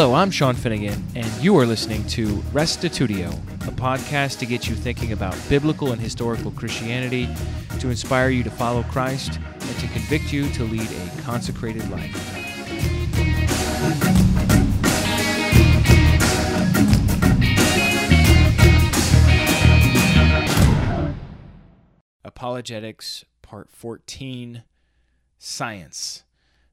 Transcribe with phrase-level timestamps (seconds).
[0.00, 3.32] Hello, I'm Sean Finnegan, and you are listening to Restitutio,
[3.66, 7.28] a podcast to get you thinking about biblical and historical Christianity,
[7.80, 12.14] to inspire you to follow Christ, and to convict you to lead a consecrated life.
[22.24, 24.62] Apologetics, Part 14
[25.38, 26.22] Science.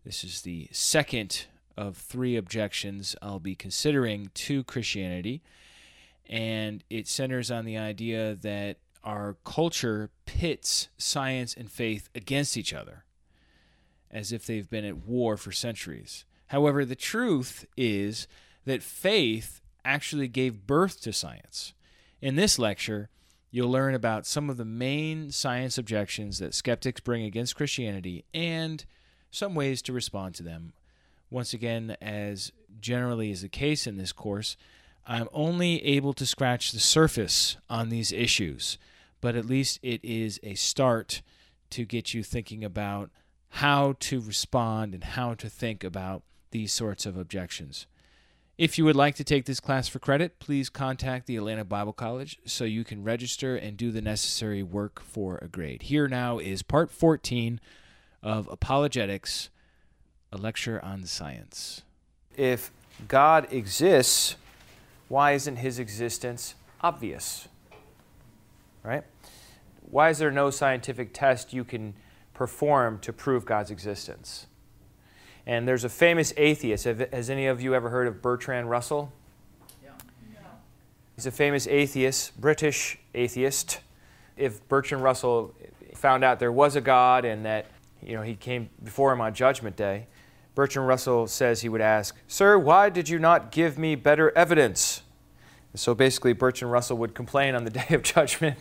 [0.03, 5.41] This is the second of three objections I'll be considering to Christianity.
[6.27, 12.73] And it centers on the idea that our culture pits science and faith against each
[12.73, 13.05] other
[14.09, 16.25] as if they've been at war for centuries.
[16.47, 18.27] However, the truth is
[18.65, 21.73] that faith actually gave birth to science.
[22.21, 23.09] In this lecture,
[23.51, 28.85] you'll learn about some of the main science objections that skeptics bring against Christianity and
[29.31, 30.73] some ways to respond to them
[31.35, 34.55] once again, as generally is the case in this course,
[35.05, 38.77] I'm only able to scratch the surface on these issues,
[39.19, 41.21] but at least it is a start
[41.71, 43.11] to get you thinking about
[43.49, 47.85] how to respond and how to think about these sorts of objections.
[48.57, 51.91] If you would like to take this class for credit, please contact the Atlanta Bible
[51.91, 55.83] College so you can register and do the necessary work for a grade.
[55.83, 57.59] Here now is part 14
[58.23, 59.49] of Apologetics
[60.31, 61.81] a lecture on science.
[62.35, 62.71] If
[63.07, 64.35] God exists,
[65.07, 67.47] why isn't his existence obvious?
[68.83, 69.03] Right?
[69.89, 71.93] Why is there no scientific test you can
[72.33, 74.47] perform to prove God's existence?
[75.45, 76.85] And there's a famous atheist.
[76.85, 79.11] Has any of you ever heard of Bertrand Russell?
[79.83, 79.91] Yeah.
[81.15, 83.79] He's a famous atheist, British atheist.
[84.37, 85.53] If Bertrand Russell
[85.93, 87.67] found out there was a God and that
[88.03, 90.07] you know he came before him on Judgment Day,
[90.55, 95.01] Bertrand Russell says he would ask, Sir, why did you not give me better evidence?
[95.75, 98.57] So basically, Bertrand Russell would complain on the day of judgment.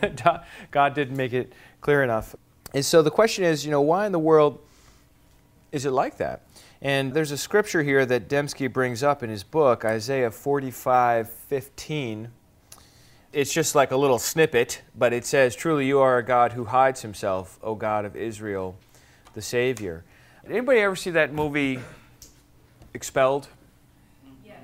[0.00, 2.36] that God didn't make it clear enough.
[2.74, 4.60] And so the question is, you know, why in the world
[5.72, 6.42] is it like that?
[6.80, 12.28] And there's a scripture here that Dembski brings up in his book, Isaiah 45 15.
[13.32, 16.66] It's just like a little snippet, but it says, Truly you are a God who
[16.66, 18.76] hides himself, O God of Israel,
[19.34, 20.04] the Savior.
[20.48, 21.78] Did anybody ever see that movie
[22.94, 23.48] Expelled?
[24.46, 24.56] Yes.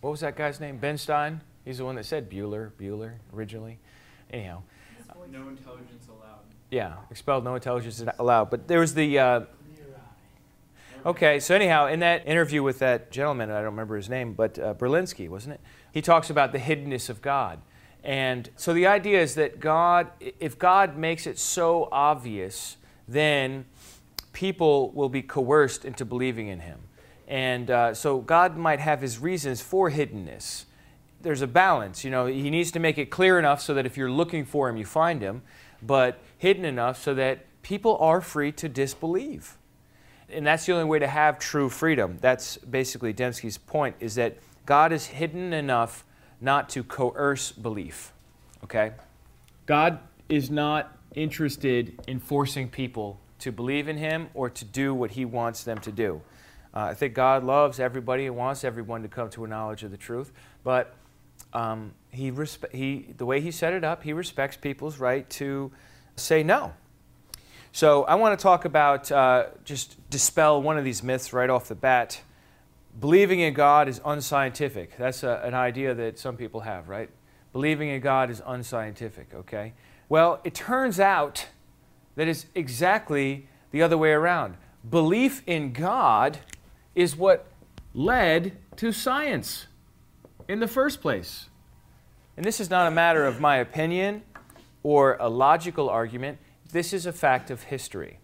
[0.00, 0.78] What was that guy's name?
[0.78, 1.42] Ben Stein?
[1.62, 3.76] He's the one that said Bueller, Bueller originally.
[4.30, 4.62] Anyhow.
[5.30, 6.40] No intelligence allowed.
[6.70, 8.48] Yeah, expelled, no intelligence allowed.
[8.48, 9.18] But there was the.
[9.18, 9.40] Uh,
[11.04, 14.58] okay, so anyhow, in that interview with that gentleman, I don't remember his name, but
[14.58, 15.60] uh, Berlinski, wasn't it?
[15.92, 17.60] He talks about the hiddenness of God.
[18.02, 20.08] And so the idea is that God,
[20.40, 23.66] if God makes it so obvious, then
[24.34, 26.80] people will be coerced into believing in him.
[27.26, 30.64] And uh, so God might have his reasons for hiddenness.
[31.22, 32.04] There's a balance.
[32.04, 34.68] You know, he needs to make it clear enough so that if you're looking for
[34.68, 35.40] him, you find him,
[35.82, 39.56] but hidden enough so that people are free to disbelieve.
[40.28, 42.18] And that's the only way to have true freedom.
[42.20, 44.36] That's basically Dembski's point is that
[44.66, 46.04] God is hidden enough
[46.40, 48.12] not to coerce belief.
[48.64, 48.92] Okay?
[49.64, 55.12] God is not interested in forcing people to believe in Him or to do what
[55.12, 56.20] He wants them to do.
[56.72, 59.90] Uh, I think God loves everybody and wants everyone to come to a knowledge of
[59.90, 60.32] the truth,
[60.64, 60.94] but
[61.52, 65.70] um, he, respe- he, the way He set it up, He respects people's right to
[66.16, 66.72] say no.
[67.72, 71.66] So I want to talk about, uh, just dispel one of these myths right off
[71.68, 72.22] the bat.
[73.00, 74.96] Believing in God is unscientific.
[74.96, 77.10] That's a, an idea that some people have, right?
[77.52, 79.72] Believing in God is unscientific, okay?
[80.08, 81.46] Well, it turns out
[82.16, 84.56] that is exactly the other way around.
[84.88, 86.38] Belief in God
[86.94, 87.46] is what
[87.92, 89.66] led to science
[90.48, 91.48] in the first place.
[92.36, 94.22] And this is not a matter of my opinion
[94.82, 96.38] or a logical argument.
[96.70, 98.18] This is a fact of history.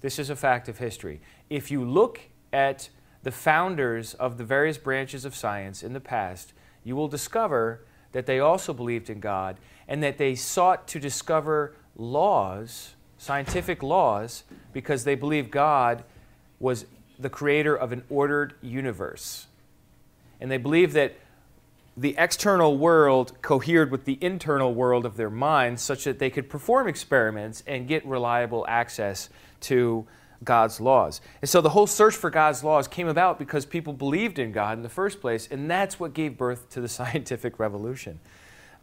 [0.00, 1.20] This is a fact of history.
[1.50, 2.20] If you look
[2.52, 2.88] at
[3.22, 6.52] the founders of the various branches of science in the past,
[6.84, 11.74] you will discover that they also believed in God and that they sought to discover
[11.96, 16.04] laws scientific laws because they believe God
[16.60, 16.86] was
[17.18, 19.46] the creator of an ordered universe.
[20.40, 21.16] And they believe that
[21.96, 26.48] the external world cohered with the internal world of their minds such that they could
[26.48, 29.28] perform experiments and get reliable access
[29.62, 30.06] to
[30.44, 31.20] God's laws.
[31.42, 34.76] And so the whole search for God's laws came about because people believed in God
[34.76, 38.20] in the first place, and that's what gave birth to the scientific revolution.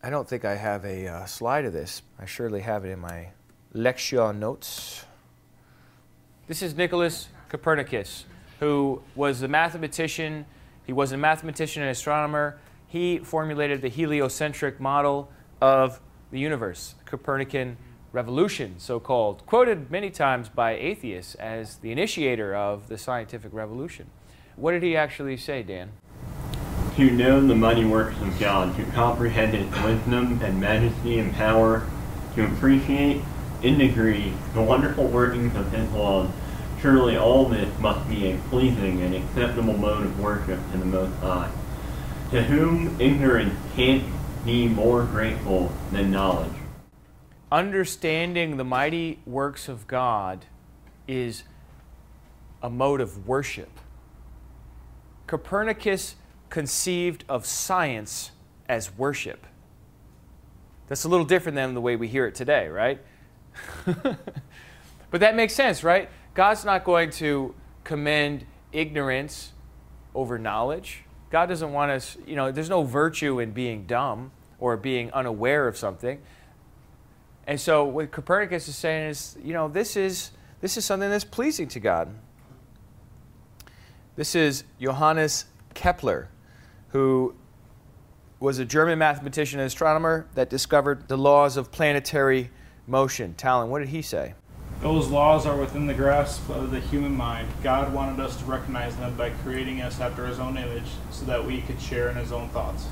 [0.03, 2.01] I don't think I have a uh, slide of this.
[2.19, 3.29] I surely have it in my
[3.75, 5.03] lecture notes.
[6.47, 8.23] This is Nicholas Copernicus,
[8.61, 10.45] who was a mathematician
[10.85, 12.57] He was a mathematician and astronomer.
[12.87, 15.29] He formulated the heliocentric model
[15.59, 15.99] of
[16.31, 17.75] the universe, Copernican
[18.13, 24.09] revolution, so called, quoted many times by atheists as the initiator of the scientific revolution.
[24.55, 25.91] What did he actually say, Dan?
[26.95, 31.85] To know the mighty works of God, to comprehend his wisdom and majesty and power,
[32.35, 33.21] to appreciate
[33.65, 36.29] in degree the wonderful workings of his laws,
[36.79, 41.15] surely all this must be a pleasing and acceptable mode of worship to the Most
[41.15, 41.49] High,
[42.29, 44.03] to whom ignorance can't
[44.45, 46.53] be more grateful than knowledge.
[47.51, 50.45] Understanding the mighty works of God
[51.07, 51.43] is
[52.61, 53.79] a mode of worship.
[55.25, 56.15] Copernicus
[56.49, 58.31] conceived of science
[58.69, 59.47] as worship.
[60.87, 63.01] That's a little different than the way we hear it today, right?
[63.85, 66.09] but that makes sense, right?
[66.33, 69.53] God's not going to commend ignorance
[70.13, 71.03] over knowledge.
[71.29, 75.67] God doesn't want us, you know, there's no virtue in being dumb or being unaware
[75.67, 76.21] of something.
[77.47, 80.31] And so what Copernicus is saying is, you know, this is
[80.61, 82.09] this is something that's pleasing to God.
[84.15, 86.29] This is Johannes Kepler,
[86.89, 87.35] who
[88.39, 92.49] was a German mathematician and astronomer that discovered the laws of planetary
[92.87, 93.33] motion.
[93.35, 94.33] Talon, what did he say?
[94.81, 97.47] Those laws are within the grasp of the human mind.
[97.63, 101.43] God wanted us to recognize them by creating us after his own image so that
[101.43, 102.85] we could share in his own thoughts.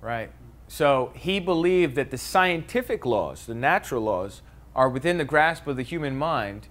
[0.00, 0.30] Right.
[0.68, 4.42] So he believed that the scientific laws, the natural laws,
[4.74, 6.68] are within the grasp of the human mind,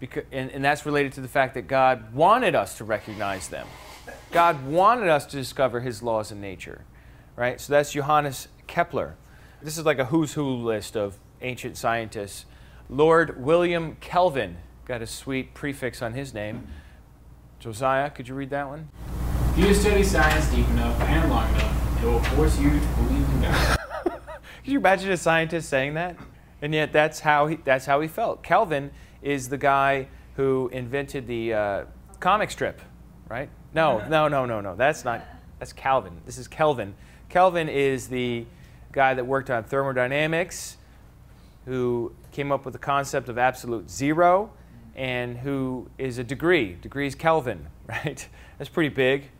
[0.00, 3.66] because, and, and that's related to the fact that God wanted us to recognize them.
[4.32, 6.84] God wanted us to discover his laws in nature.
[7.36, 7.60] Right?
[7.60, 9.16] So that's Johannes Kepler.
[9.62, 12.46] This is like a who's who list of ancient scientists.
[12.88, 16.66] Lord William Kelvin got a sweet prefix on his name.
[17.58, 18.88] Josiah, could you read that one?
[19.56, 23.28] If you study science deep enough and long enough, it will force you to believe
[23.30, 23.78] in God.
[24.64, 26.16] Could you imagine a scientist saying that?
[26.60, 28.42] And yet that's how he, that's how he felt.
[28.42, 28.90] Kelvin
[29.22, 31.84] is the guy who invented the uh,
[32.20, 32.82] comic strip,
[33.28, 33.48] right?
[33.74, 34.76] No, no, no, no, no.
[34.76, 35.24] That's not.
[35.58, 36.20] That's Calvin.
[36.26, 36.94] This is Kelvin.
[37.28, 38.44] Kelvin is the
[38.92, 40.76] guy that worked on thermodynamics,
[41.66, 44.50] who came up with the concept of absolute zero,
[44.94, 46.72] and who is a degree.
[46.80, 48.26] Degree is Kelvin, right?
[48.56, 49.30] That's pretty big.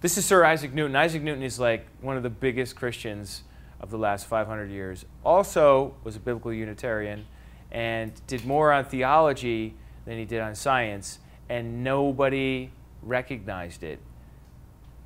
[0.00, 0.96] This is Sir Isaac Newton.
[0.96, 3.42] Isaac Newton is like one of the biggest Christians
[3.80, 5.04] of the last 500 years.
[5.24, 7.26] Also was a biblical Unitarian
[7.70, 9.74] and did more on theology
[10.06, 11.18] than he did on science,
[11.48, 12.70] and nobody
[13.02, 13.98] recognized it.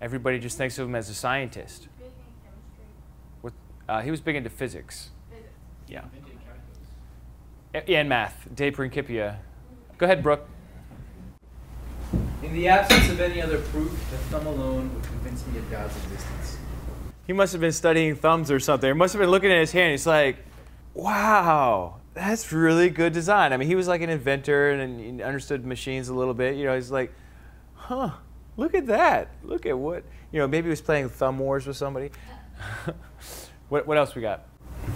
[0.00, 1.88] Everybody just thinks of him as a scientist.
[1.98, 2.12] Big in
[2.44, 2.84] chemistry.
[3.40, 3.52] What,
[3.88, 5.10] uh, he was big into physics.
[5.30, 5.48] Physics.
[5.88, 6.04] Yeah.
[7.74, 8.48] Invented And math.
[8.54, 9.38] De Principia.
[9.96, 10.46] Go ahead, Brooke.
[12.42, 15.96] In the absence of any other proof, the thumb alone would convince me of God's
[16.04, 16.58] existence.
[17.26, 18.90] He must have been studying thumbs or something.
[18.90, 19.92] He must have been looking at his hand.
[19.92, 20.36] He's like,
[20.92, 23.54] wow, that's really good design.
[23.54, 26.56] I mean, he was like an inventor and he understood machines a little bit.
[26.56, 27.14] You know, he's like,
[27.72, 28.10] huh,
[28.58, 29.30] look at that.
[29.42, 32.10] Look at what, you know, maybe he was playing thumb wars with somebody.
[33.70, 34.46] what, what else we got?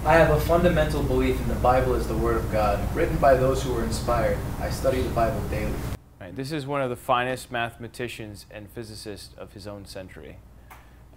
[0.05, 3.35] I have a fundamental belief in the Bible as the Word of God, written by
[3.35, 4.39] those who were inspired.
[4.61, 5.73] I study the Bible daily.
[6.21, 10.39] Right, this is one of the finest mathematicians and physicists of his own century.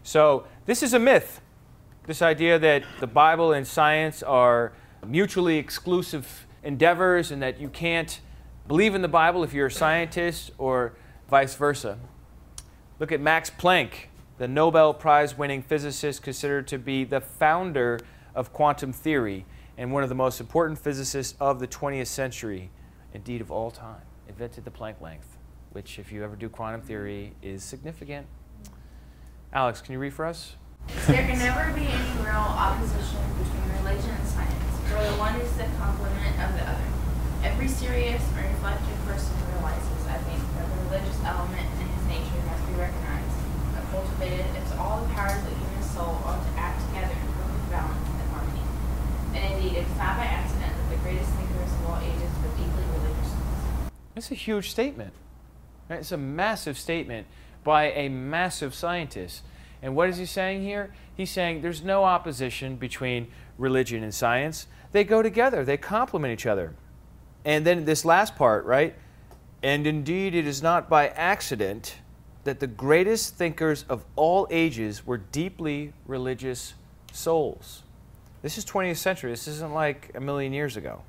[0.03, 1.41] So, this is a myth.
[2.07, 4.73] This idea that the Bible and science are
[5.05, 8.19] mutually exclusive endeavors and that you can't
[8.67, 10.93] believe in the Bible if you're a scientist or
[11.29, 11.97] vice versa.
[12.99, 14.07] Look at Max Planck,
[14.37, 17.99] the Nobel Prize winning physicist considered to be the founder
[18.35, 19.45] of quantum theory
[19.77, 22.69] and one of the most important physicists of the 20th century,
[23.13, 24.01] indeed of all time.
[24.27, 25.37] Invented the Planck length,
[25.71, 28.27] which, if you ever do quantum theory, is significant.
[29.51, 30.55] Alex, can you read for us?
[31.07, 35.49] There can never be any real opposition between religion and science, for the one is
[35.57, 36.89] the complement of the other.
[37.43, 42.41] Every serious or reflective person realizes, I think, that the religious element in his nature
[42.45, 43.37] must be recognized
[43.73, 47.29] and cultivated if all the powers of the human soul ought to act together in
[47.37, 48.65] perfect balance and harmony.
[49.33, 52.83] And it is not by accident that the greatest thinkers of all ages were deeply
[52.93, 53.33] religious.
[54.15, 55.13] That's a huge statement.
[55.89, 57.27] It's a massive statement
[57.63, 59.43] by a massive scientist.
[59.81, 60.93] And what is he saying here?
[61.15, 64.67] He's saying there's no opposition between religion and science.
[64.91, 66.73] They go together, they complement each other.
[67.45, 68.95] And then this last part, right?
[69.61, 71.95] And indeed, it is not by accident
[72.43, 76.73] that the greatest thinkers of all ages were deeply religious
[77.11, 77.83] souls.
[78.41, 79.31] This is 20th century.
[79.31, 81.01] This isn't like a million years ago.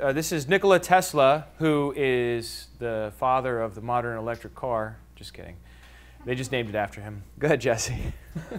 [0.00, 4.98] Uh, this is Nikola Tesla, who is the father of the modern electric car.
[5.16, 5.56] Just kidding.
[6.24, 7.24] They just named it after him.
[7.38, 8.12] Go ahead, Jesse.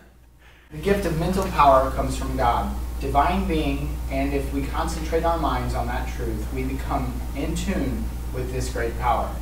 [0.70, 5.38] The gift of mental power comes from God, divine being, and if we concentrate our
[5.38, 9.34] minds on that truth, we become in tune with this great power.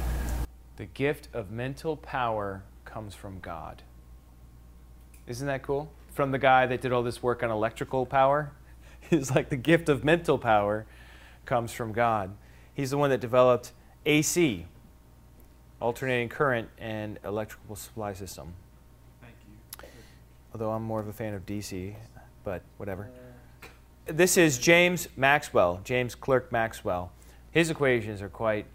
[0.78, 3.82] The gift of mental power comes from God.
[5.26, 5.90] Isn't that cool?
[6.16, 8.54] From the guy that did all this work on electrical power.
[9.10, 10.86] He's like the gift of mental power
[11.44, 12.32] comes from God.
[12.74, 13.74] He's the one that developed
[14.06, 14.66] AC,
[15.82, 18.54] alternating current and electrical supply system.
[19.22, 19.88] Thank you.
[20.54, 21.96] Although I'm more of a fan of DC,
[22.46, 23.10] but whatever.
[24.06, 27.12] This is James Maxwell, James Clerk Maxwell.
[27.52, 28.68] His equations are quite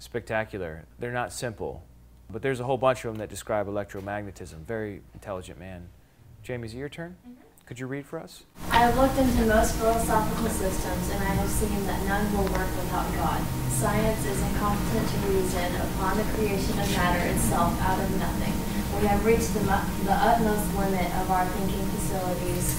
[0.00, 0.86] spectacular.
[0.98, 1.84] They're not simple,
[2.28, 4.66] but there's a whole bunch of them that describe electromagnetism.
[4.66, 5.88] Very intelligent man.
[6.42, 7.16] Jamie, is it your turn?
[7.66, 8.44] Could you read for us?
[8.72, 12.66] I have looked into most philosophical systems, and I have seen that none will work
[12.74, 13.40] without God.
[13.70, 18.52] Science is incompetent to reason upon the creation of matter itself out of nothing.
[19.00, 22.74] We have reached the, the utmost limit of our thinking facilities,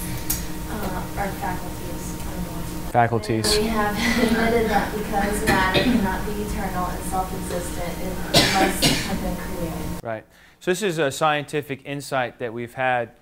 [0.68, 2.18] uh, or faculties.
[2.20, 3.56] I don't know what you- Faculties.
[3.56, 3.96] We have
[4.28, 10.04] admitted that because matter cannot be eternal and self-existent, it must have been created.
[10.04, 10.24] Right.
[10.60, 13.12] So this is a scientific insight that we've had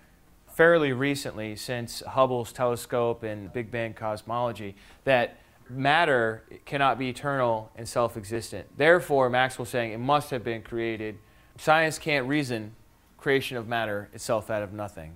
[0.61, 4.75] fairly recently since Hubble's telescope and Big Bang cosmology
[5.05, 5.39] that
[5.71, 8.69] matter cannot be eternal and self-existent.
[8.77, 11.17] Therefore, Maxwell's saying it must have been created.
[11.57, 12.73] Science can't reason
[13.17, 15.15] creation of matter itself out of nothing.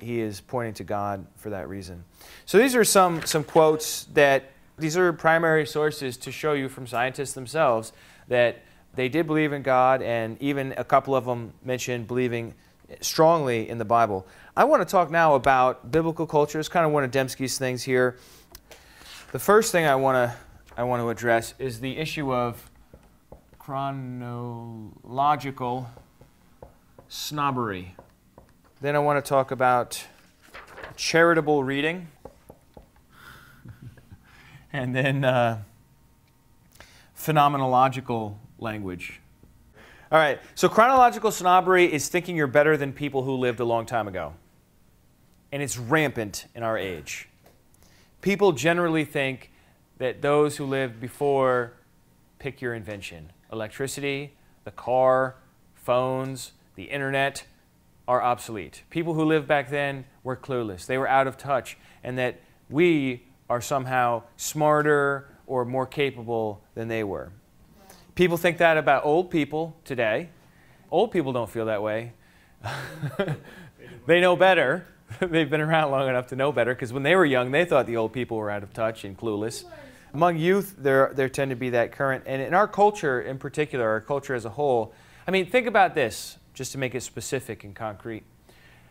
[0.00, 2.04] He is pointing to God for that reason.
[2.44, 6.86] So these are some, some quotes that these are primary sources to show you from
[6.86, 7.94] scientists themselves
[8.28, 8.60] that
[8.94, 12.52] they did believe in God, and even a couple of them mentioned believing
[13.00, 14.26] strongly in the Bible.
[14.56, 16.60] I want to talk now about biblical culture.
[16.60, 18.16] It's kind of one of Dembski's things here.
[19.32, 20.32] The first thing I want to
[20.76, 22.70] I want to address is the issue of
[23.58, 25.90] chronological
[27.08, 27.96] snobbery.
[28.80, 30.06] Then I want to talk about
[30.94, 32.06] charitable reading.
[34.72, 35.62] and then uh,
[37.18, 39.18] phenomenological language.
[40.12, 43.84] All right, so chronological snobbery is thinking you're better than people who lived a long
[43.84, 44.34] time ago.
[45.54, 47.28] And it's rampant in our age.
[48.22, 49.52] People generally think
[49.98, 51.74] that those who lived before
[52.40, 53.30] pick your invention.
[53.52, 54.34] Electricity,
[54.64, 55.36] the car,
[55.76, 57.44] phones, the internet
[58.08, 58.82] are obsolete.
[58.90, 63.24] People who lived back then were clueless, they were out of touch, and that we
[63.48, 67.30] are somehow smarter or more capable than they were.
[68.16, 70.30] People think that about old people today.
[70.90, 72.12] Old people don't feel that way.
[74.08, 74.88] they know better.
[75.20, 77.86] They've been around long enough to know better because when they were young, they thought
[77.86, 79.64] the old people were out of touch and clueless.
[80.12, 82.24] Among youth, there, there tend to be that current.
[82.26, 84.94] And in our culture in particular, our culture as a whole,
[85.26, 88.22] I mean, think about this just to make it specific and concrete.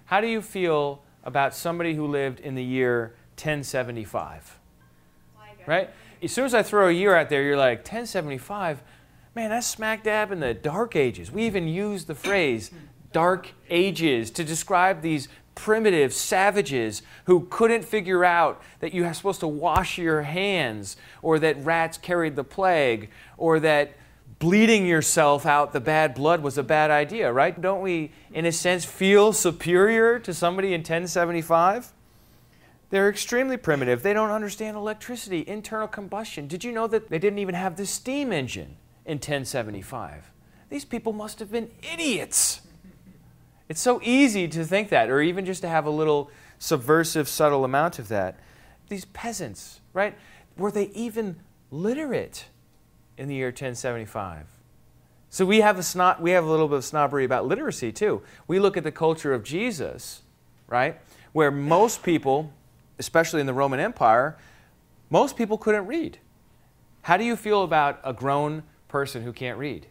[0.05, 4.60] How do you feel about somebody who lived in the year 1075?
[5.65, 5.89] Right?
[6.22, 8.84] As soon as I throw a year out there, you're like, 1075?
[9.36, 11.32] Man, that's smack dab in the dark ages.
[11.32, 12.72] We even use the phrase
[13.13, 19.39] dark ages to describe these primitive savages who couldn't figure out that you are supposed
[19.39, 23.93] to wash your hands, or that rats carried the plague, or that
[24.39, 27.62] bleeding yourself out the bad blood was a bad idea, right?
[27.62, 31.93] Don't we, in a sense, feel superior to somebody in 1075?
[32.89, 34.03] They're extremely primitive.
[34.03, 36.48] They don't understand electricity, internal combustion.
[36.48, 40.31] Did you know that they didn't even have the steam engine in 1075?
[40.69, 42.62] These people must have been idiots.
[43.70, 46.29] It's so easy to think that, or even just to have a little
[46.60, 48.39] subversive, subtle amount of that.
[48.89, 50.17] These peasants, right?
[50.58, 51.38] Were they even
[51.72, 52.46] literate
[53.17, 54.48] in the year 1075?
[55.29, 58.22] So we have a snob, we have a little bit of snobbery about literacy too.
[58.48, 60.22] We look at the culture of Jesus,
[60.67, 61.00] right,
[61.32, 62.53] where most people,
[63.00, 64.38] especially in the Roman Empire,
[65.10, 66.20] most people couldn't read.
[67.01, 69.88] How do you feel about a grown person who can't read?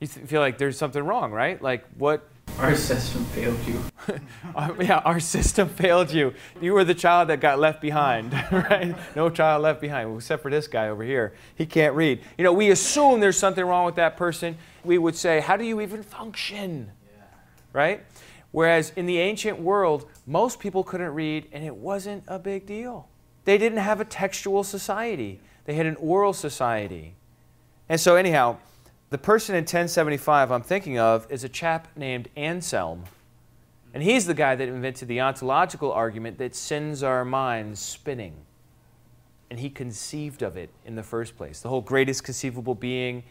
[0.00, 1.60] You feel like there's something wrong, right?
[1.60, 2.28] Like what?
[2.58, 3.82] Our system failed you.
[4.80, 6.34] Yeah, our system failed you.
[6.60, 8.96] You were the child that got left behind, right?
[9.14, 11.34] No child left behind, except for this guy over here.
[11.54, 12.20] He can't read.
[12.36, 14.56] You know, we assume there's something wrong with that person.
[14.82, 16.90] We would say, how do you even function?
[17.72, 18.04] Right?
[18.50, 23.08] Whereas in the ancient world, most people couldn't read, and it wasn't a big deal.
[23.44, 27.14] They didn't have a textual society, they had an oral society.
[27.88, 28.58] And so, anyhow,
[29.10, 33.04] the person in 1075 I'm thinking of is a chap named Anselm.
[33.94, 38.34] And he's the guy that invented the ontological argument that sends our minds spinning.
[39.50, 41.60] And he conceived of it in the first place.
[41.60, 43.24] The whole greatest conceivable being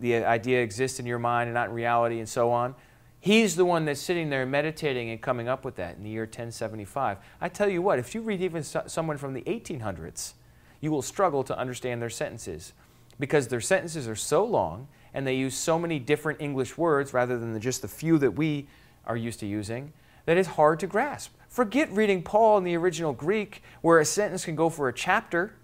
[0.00, 2.74] the idea exists in your mind and not in reality, and so on.
[3.20, 6.22] He's the one that's sitting there meditating and coming up with that in the year
[6.22, 7.18] 1075.
[7.40, 10.32] I tell you what, if you read even so- someone from the 1800s,
[10.80, 12.72] you will struggle to understand their sentences
[13.18, 17.38] because their sentences are so long and they use so many different English words rather
[17.38, 18.66] than the, just the few that we
[19.06, 19.92] are used to using
[20.26, 21.34] that it's hard to grasp.
[21.48, 25.54] Forget reading Paul in the original Greek, where a sentence can go for a chapter,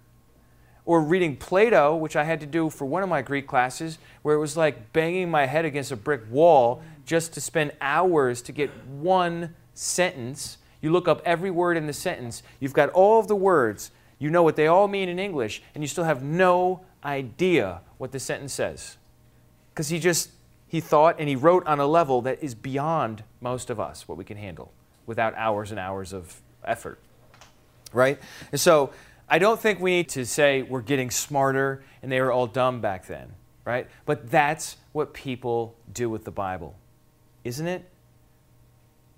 [0.85, 4.35] or reading Plato, which I had to do for one of my Greek classes, where
[4.35, 8.51] it was like banging my head against a brick wall just to spend hours to
[8.51, 10.57] get one sentence.
[10.81, 14.29] You look up every word in the sentence, you've got all of the words, you
[14.29, 18.19] know what they all mean in English, and you still have no idea what the
[18.19, 18.97] sentence says.
[19.77, 20.31] Because he just,
[20.67, 24.17] he thought and he wrote on a level that is beyond most of us, what
[24.17, 24.73] we can handle,
[25.05, 26.97] without hours and hours of effort.
[27.93, 28.17] Right?
[28.51, 28.89] And so
[29.29, 32.81] I don't think we need to say we're getting smarter and they were all dumb
[32.81, 33.33] back then.
[33.65, 33.87] Right?
[34.07, 36.75] But that's what people do with the Bible,
[37.43, 37.87] isn't it?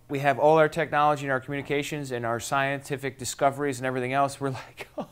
[0.09, 4.41] we have all our technology and our communications and our scientific discoveries and everything else,
[4.41, 5.07] we're like, oh,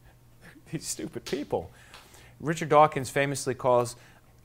[0.70, 1.70] these stupid people.
[2.40, 3.96] Richard Dawkins famously calls,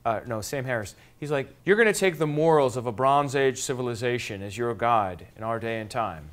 [0.04, 3.34] uh, no, Sam Harris, he's like, you're going to take the morals of a Bronze
[3.34, 6.30] Age civilization as your guide in our day and time.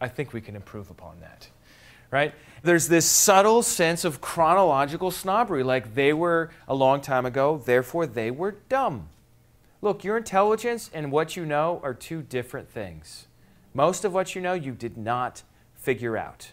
[0.00, 1.48] I think we can improve upon that.
[2.10, 2.34] Right?
[2.62, 8.06] There's this subtle sense of chronological snobbery, like they were a long time ago, therefore
[8.06, 9.08] they were dumb.
[9.80, 13.26] Look, your intelligence and what you know are two different things.
[13.72, 15.42] Most of what you know, you did not
[15.74, 16.52] figure out.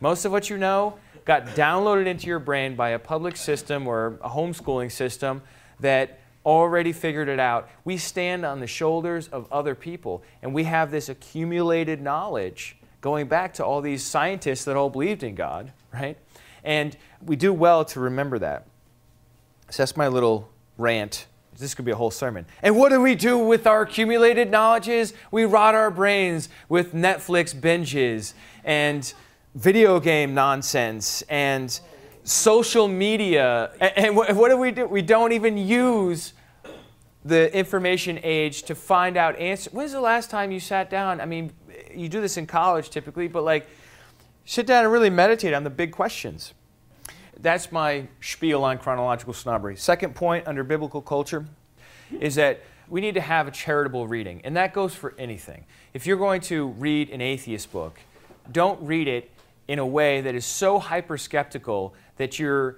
[0.00, 4.18] Most of what you know got downloaded into your brain by a public system or
[4.22, 5.42] a homeschooling system
[5.80, 7.68] that already figured it out.
[7.84, 13.28] We stand on the shoulders of other people, and we have this accumulated knowledge going
[13.28, 16.18] back to all these scientists that all believed in God, right?
[16.64, 18.66] And we do well to remember that.
[19.70, 21.26] So that's my little rant
[21.58, 22.46] this could be a whole sermon.
[22.62, 25.12] And what do we do with our accumulated knowledges?
[25.30, 29.12] We rot our brains with Netflix binges and
[29.54, 31.78] video game nonsense and
[32.28, 33.70] social media.
[33.80, 34.86] And, what do we do?
[34.86, 36.34] We don't even use
[37.24, 39.72] the information age to find out answers.
[39.72, 41.20] When's the last time you sat down?
[41.20, 41.52] I mean,
[41.94, 43.66] you do this in college typically, but like,
[44.44, 46.54] sit down and really meditate on the big questions
[47.40, 49.76] that's my spiel on chronological snobbery.
[49.76, 51.46] Second point under biblical culture
[52.20, 55.64] is that we need to have a charitable reading, and that goes for anything.
[55.94, 58.00] If you're going to read an atheist book,
[58.50, 59.30] don't read it
[59.68, 62.76] in a way that is so hyper skeptical that you're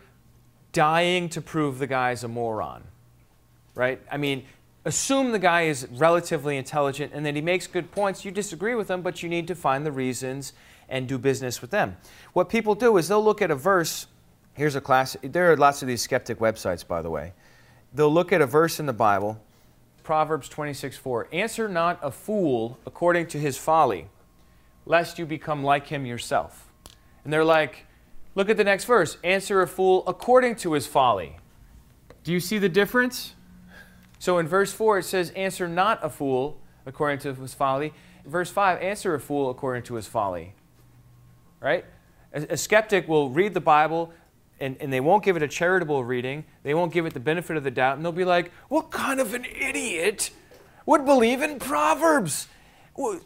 [0.72, 2.82] dying to prove the guy's a moron.
[3.74, 4.00] Right?
[4.10, 4.44] I mean,
[4.84, 8.24] assume the guy is relatively intelligent and that he makes good points.
[8.24, 10.52] You disagree with him, but you need to find the reasons
[10.88, 11.96] and do business with them.
[12.32, 14.06] What people do is they'll look at a verse
[14.54, 15.16] Here's a class.
[15.22, 17.32] There are lots of these skeptic websites, by the way.
[17.94, 19.42] They'll look at a verse in the Bible,
[20.02, 21.28] Proverbs 26 4.
[21.32, 24.08] Answer not a fool according to his folly,
[24.86, 26.69] lest you become like him yourself.
[27.24, 27.86] And they're like,
[28.34, 29.18] look at the next verse.
[29.22, 31.36] Answer a fool according to his folly.
[32.24, 33.34] Do you see the difference?
[34.18, 37.92] So in verse 4, it says, Answer not a fool according to his folly.
[38.26, 40.54] Verse 5, answer a fool according to his folly.
[41.58, 41.84] Right?
[42.32, 44.12] A, a skeptic will read the Bible,
[44.60, 46.44] and, and they won't give it a charitable reading.
[46.62, 47.96] They won't give it the benefit of the doubt.
[47.96, 50.30] And they'll be like, what kind of an idiot
[50.84, 52.46] would believe in Proverbs?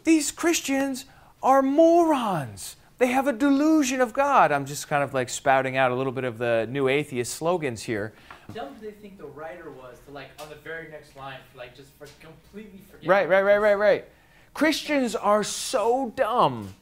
[0.05, 1.05] These Christians
[1.43, 2.77] are morons.
[2.97, 4.51] They have a delusion of God.
[4.51, 7.83] I'm just kind of like spouting out a little bit of the new atheist slogans
[7.83, 8.13] here.
[8.53, 11.75] Dumb do they think the writer was to like on the very next line, like
[11.75, 13.07] just for completely forget?
[13.07, 14.05] Right, right, right, right, right.
[14.53, 16.75] Christians are so dumb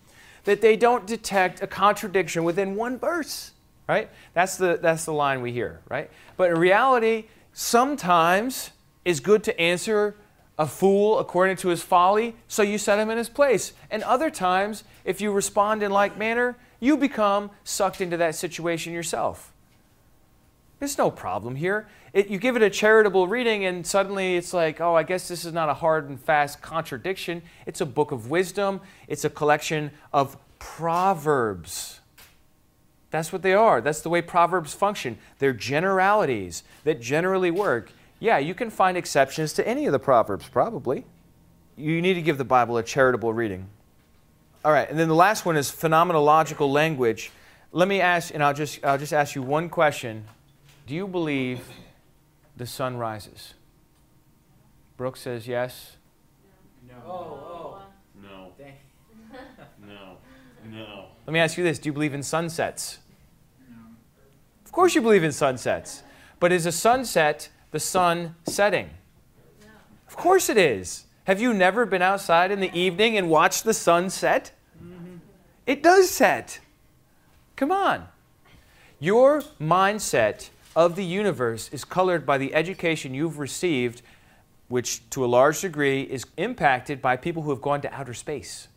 [0.43, 3.53] that they don't detect a contradiction within one verse
[3.87, 4.09] right?
[4.33, 6.09] That's the, that's the line we hear, right?
[6.37, 8.71] But in reality, sometimes
[9.05, 10.15] it's good to answer
[10.57, 13.73] a fool according to his folly, so you set him in his place.
[13.89, 18.93] And other times, if you respond in like manner, you become sucked into that situation
[18.93, 19.51] yourself.
[20.79, 21.87] There's no problem here.
[22.11, 25.45] It, you give it a charitable reading, and suddenly it's like, oh, I guess this
[25.45, 27.41] is not a hard and fast contradiction.
[27.65, 31.99] It's a book of wisdom, it's a collection of proverbs.
[33.13, 33.79] That's what they are.
[33.79, 35.19] That's the way Proverbs function.
[35.37, 37.91] They're generalities that generally work.
[38.23, 41.03] Yeah, you can find exceptions to any of the Proverbs, probably.
[41.75, 43.67] You need to give the Bible a charitable reading.
[44.63, 47.31] All right, and then the last one is phenomenological language.
[47.73, 50.23] Let me ask, and I'll just, I'll just ask you one question.
[50.87, 51.67] Do you believe
[52.55, 53.55] the sun rises?
[54.95, 55.97] Brooke says yes.
[56.87, 56.93] No.
[57.05, 57.81] Oh, oh.
[58.21, 58.53] No.
[59.85, 60.17] no.
[60.71, 61.05] No.
[61.27, 62.99] Let me ask you this Do you believe in sunsets?
[63.69, 63.75] No.
[64.63, 66.03] Of course, you believe in sunsets.
[66.39, 68.89] But is a sunset the sun setting?
[70.07, 71.05] Of course it is.
[71.23, 74.51] Have you never been outside in the evening and watched the sun set?
[74.77, 75.15] Mm-hmm.
[75.65, 76.59] It does set.
[77.55, 78.07] Come on.
[78.99, 84.03] Your mindset of the universe is colored by the education you've received,
[84.67, 88.67] which to a large degree is impacted by people who have gone to outer space,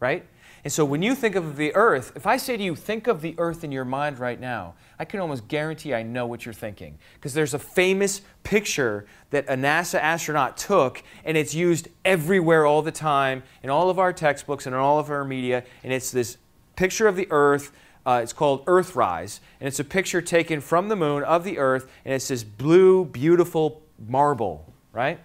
[0.00, 0.26] right?
[0.64, 3.20] And so when you think of the earth, if I say to you, think of
[3.20, 6.52] the earth in your mind right now, I can almost guarantee I know what you're
[6.52, 6.98] thinking.
[7.14, 12.80] Because there's a famous picture that a NASA astronaut took, and it's used everywhere all
[12.80, 15.64] the time in all of our textbooks and in all of our media.
[15.82, 16.38] And it's this
[16.76, 17.72] picture of the earth.
[18.06, 21.88] Uh, it's called Earthrise, and it's a picture taken from the moon of the earth,
[22.04, 25.20] and it's this blue, beautiful marble, right?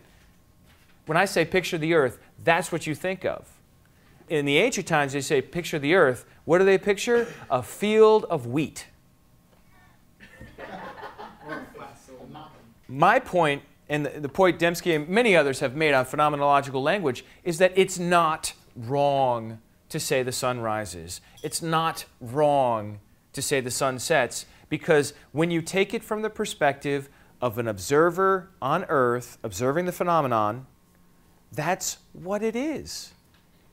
[1.07, 3.56] When I say picture the earth, that's what you think of
[4.29, 6.25] in the ancient times, they say, picture the earth.
[6.45, 7.27] What do they picture?
[7.49, 8.87] A field of wheat.
[12.87, 17.57] My point, and the point Dembski and many others have made on phenomenological language, is
[17.57, 19.59] that it's not wrong
[19.89, 21.21] to say the sun rises.
[21.43, 22.99] It's not wrong
[23.33, 27.09] to say the sun sets, because when you take it from the perspective
[27.41, 30.65] of an observer on earth observing the phenomenon,
[31.51, 33.13] that's what it is.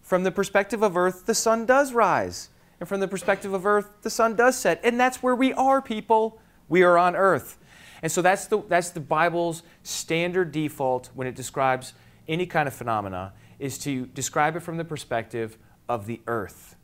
[0.05, 2.51] From the perspective of earth, the sun does rise.
[2.79, 4.79] And from the perspective of earth, the sun does set.
[4.85, 6.39] And that's where we are, people.
[6.69, 7.59] We are on earth.
[8.03, 11.95] And so that's the, that's the Bible's standard default when it describes
[12.29, 15.57] any kind of phenomena, is to describe it from the perspective
[15.89, 16.77] of the earth.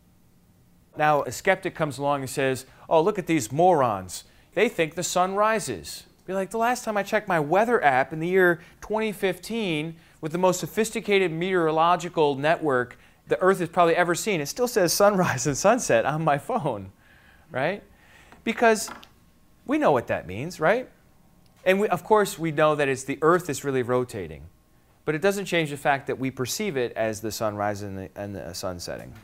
[0.97, 4.25] Now, a skeptic comes along and says, Oh, look at these morons.
[4.55, 6.05] They think the sun rises.
[6.27, 10.33] Be like, the last time I checked my weather app in the year 2015 with
[10.33, 12.99] the most sophisticated meteorological network
[13.31, 14.41] the earth has probably ever seen.
[14.41, 16.93] It still says sunrise and sunset on my phone,
[17.51, 17.83] right?
[18.45, 18.91] Because
[19.65, 20.89] we know what that means, right?
[21.65, 24.43] And we, of course, we know that it's the earth is really rotating.
[25.05, 28.11] But it doesn't change the fact that we perceive it as the sunrise and the,
[28.17, 29.15] and the sun setting.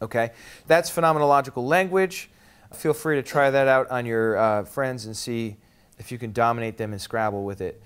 [0.00, 0.30] Okay?
[0.66, 2.30] That's phenomenological language.
[2.72, 5.56] Feel free to try that out on your uh, friends and see
[5.98, 7.82] if you can dominate them in Scrabble with it.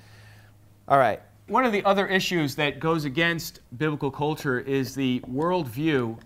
[0.87, 6.19] All right one of the other issues that goes against biblical culture is the worldview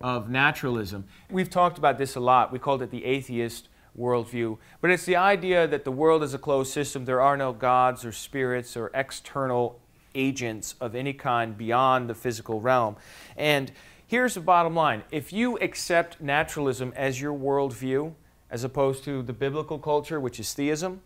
[0.00, 1.04] of naturalism.
[1.30, 2.50] We've talked about this a lot.
[2.50, 4.56] We called it the atheist worldview.
[4.80, 7.04] But it's the idea that the world is a closed system.
[7.04, 9.78] There are no gods or spirits or external
[10.14, 12.96] agents of any kind beyond the physical realm.
[13.36, 13.70] And
[14.06, 18.14] here's the bottom line if you accept naturalism as your worldview,
[18.50, 21.02] as opposed to the biblical culture, which is theism,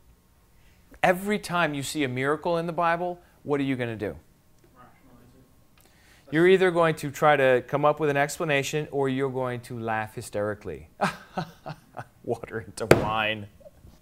[1.02, 4.16] every time you see a miracle in the Bible, what are you going to do?
[6.32, 9.78] You're either going to try to come up with an explanation or you're going to
[9.78, 10.88] laugh hysterically.
[12.24, 13.46] water into wine.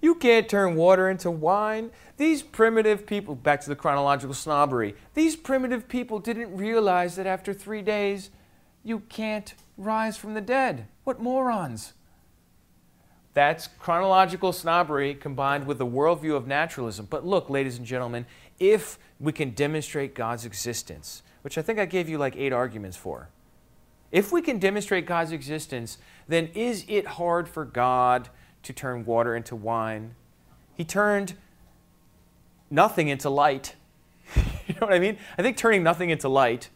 [0.00, 1.90] You can't turn water into wine.
[2.16, 7.52] These primitive people, back to the chronological snobbery, these primitive people didn't realize that after
[7.52, 8.30] three days
[8.82, 10.86] you can't rise from the dead.
[11.04, 11.92] What morons!
[13.34, 17.08] That's chronological snobbery combined with the worldview of naturalism.
[17.10, 18.26] But look, ladies and gentlemen,
[18.60, 22.96] if we can demonstrate God's existence, which I think I gave you like eight arguments
[22.96, 23.30] for.
[24.12, 28.28] If we can demonstrate God's existence, then is it hard for God
[28.62, 30.14] to turn water into wine?
[30.74, 31.34] He turned
[32.70, 33.74] nothing into light.
[34.36, 35.18] you know what I mean?
[35.38, 36.68] I think turning nothing into light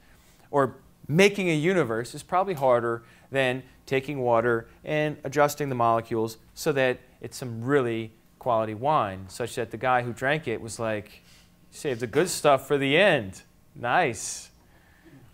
[0.51, 6.73] or making a universe is probably harder than taking water and adjusting the molecules so
[6.73, 11.23] that it's some really quality wine, such that the guy who drank it was like,
[11.71, 13.43] Save the good stuff for the end.
[13.75, 14.51] Nice.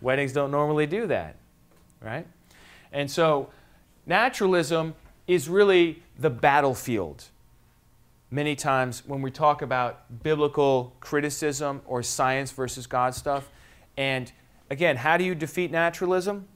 [0.01, 1.37] Weddings don't normally do that,
[2.01, 2.27] right?
[2.93, 3.51] And so
[4.07, 4.95] naturalism
[5.27, 7.25] is really the battlefield.
[8.31, 13.49] Many times when we talk about biblical criticism or science versus God stuff,
[13.97, 14.31] and
[14.71, 16.47] again, how do you defeat naturalism?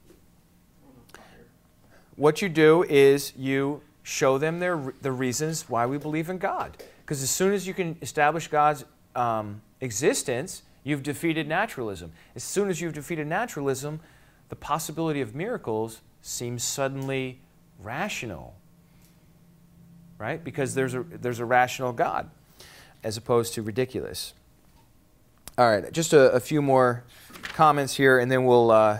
[2.15, 6.83] What you do is you show them their, the reasons why we believe in God.
[7.01, 8.83] Because as soon as you can establish God's
[9.19, 12.13] um, existence, you've defeated naturalism.
[12.35, 13.99] As soon as you've defeated naturalism,
[14.47, 17.39] the possibility of miracles seems suddenly
[17.81, 18.55] rational,
[20.17, 20.43] right?
[20.43, 22.29] Because there's a, there's a rational God
[23.03, 24.33] as opposed to ridiculous.
[25.57, 27.03] All right, just a, a few more
[27.43, 28.71] comments here, and then we'll.
[28.71, 28.99] Uh,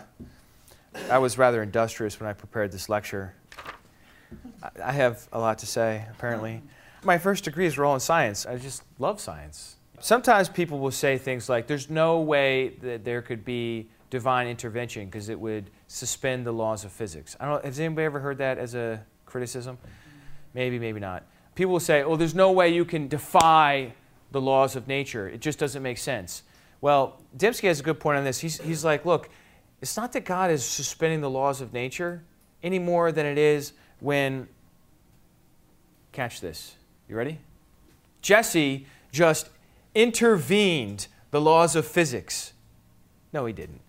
[1.10, 3.34] I was rather industrious when I prepared this lecture.
[4.84, 6.62] I have a lot to say, apparently.
[7.03, 8.45] My first degrees were all in science.
[8.45, 9.77] I just love science.
[10.01, 15.05] Sometimes people will say things like, there's no way that there could be divine intervention
[15.05, 17.35] because it would suspend the laws of physics.
[17.39, 19.77] I don't has anybody ever heard that as a criticism?
[20.53, 21.23] Maybe, maybe not.
[21.55, 23.93] People will say, oh, there's no way you can defy
[24.31, 25.27] the laws of nature.
[25.27, 26.43] It just doesn't make sense.
[26.81, 28.39] Well, Dembski has a good point on this.
[28.39, 29.29] He's, he's like, look,
[29.81, 32.23] it's not that God is suspending the laws of nature
[32.63, 34.47] any more than it is when,
[36.12, 36.75] catch this,
[37.07, 37.39] you ready?
[38.21, 39.49] Jesse just
[40.01, 42.53] intervened the laws of physics.
[43.33, 43.81] No, he didn't.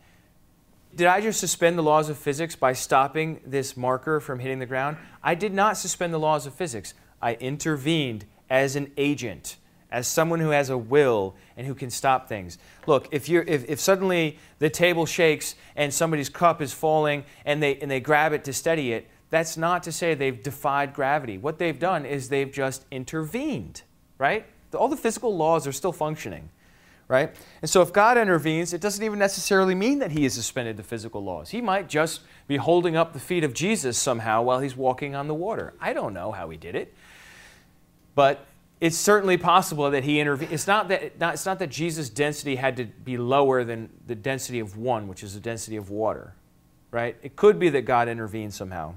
[0.95, 4.67] Did I just suspend the laws of physics by stopping this marker from hitting the
[4.67, 4.97] ground?
[5.23, 6.95] I did not suspend the laws of physics.
[7.23, 9.57] I intervened as an agent,
[9.93, 12.59] as someone who has a will and who can stop things.
[12.89, 17.63] Look, if, you're, if, if suddenly the table shakes and somebody's cup is falling and
[17.63, 21.39] they, and they grab it to steady it, that's not to say they've defied gravity.
[21.39, 23.83] What they've done is they've just intervened,
[24.19, 24.45] right?
[24.75, 26.51] All the physical laws are still functioning
[27.11, 27.35] right?
[27.61, 30.85] And so if God intervenes, it doesn't even necessarily mean that he has suspended the
[30.85, 31.51] physical laws.
[31.51, 35.27] He might just be holding up the feet of Jesus somehow while he's walking on
[35.27, 35.75] the water.
[35.81, 36.95] I don't know how he did it.
[38.15, 38.47] But
[38.81, 40.53] it's certainly possible that he intervened.
[40.53, 44.15] It's not that, not, it's not that Jesus' density had to be lower than the
[44.15, 46.33] density of one, which is the density of water,
[46.93, 47.17] right?
[47.25, 48.95] It could be that God intervened somehow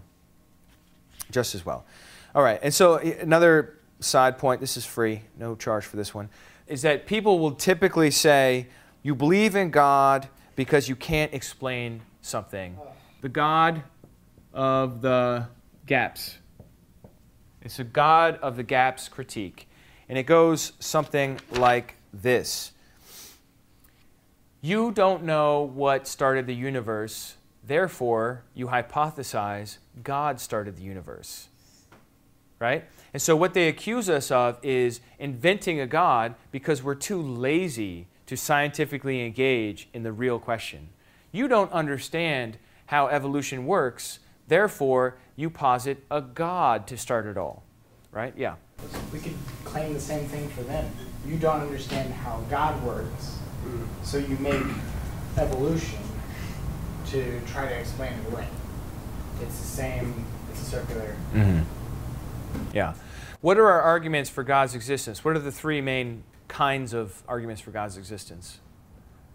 [1.32, 1.84] just as well.
[2.36, 6.30] All right, and so another side point this is free, no charge for this one
[6.68, 8.68] is that people will typically say,
[9.02, 12.78] You believe in God because you can't explain something.
[13.22, 13.84] The God
[14.54, 15.48] of the
[15.86, 16.38] gaps.
[17.62, 19.70] It's a God of the gaps critique.
[20.10, 22.72] And it goes something like this
[24.62, 31.50] You don't know what started the universe, therefore, you hypothesize God started the universe.
[32.64, 32.86] Right?
[33.12, 38.08] And so, what they accuse us of is inventing a God because we're too lazy
[38.26, 40.88] to scientifically engage in the real question.
[41.34, 47.64] You don't understand how evolution works, therefore, you posit a God to start it all.
[48.14, 48.34] Right?
[48.38, 48.56] Yeah.
[49.12, 50.90] We could claim the same thing for them.
[51.28, 53.40] You don't understand how God works,
[54.04, 54.64] so you make
[55.38, 56.00] evolution
[57.08, 58.48] to try to explain it away.
[59.42, 61.18] It's the same, it's a circular.
[61.34, 61.83] Mm-hmm.
[62.74, 62.94] Yeah.
[63.42, 65.24] What are our arguments for God's existence?
[65.24, 68.60] What are the three main kinds of arguments for God's existence?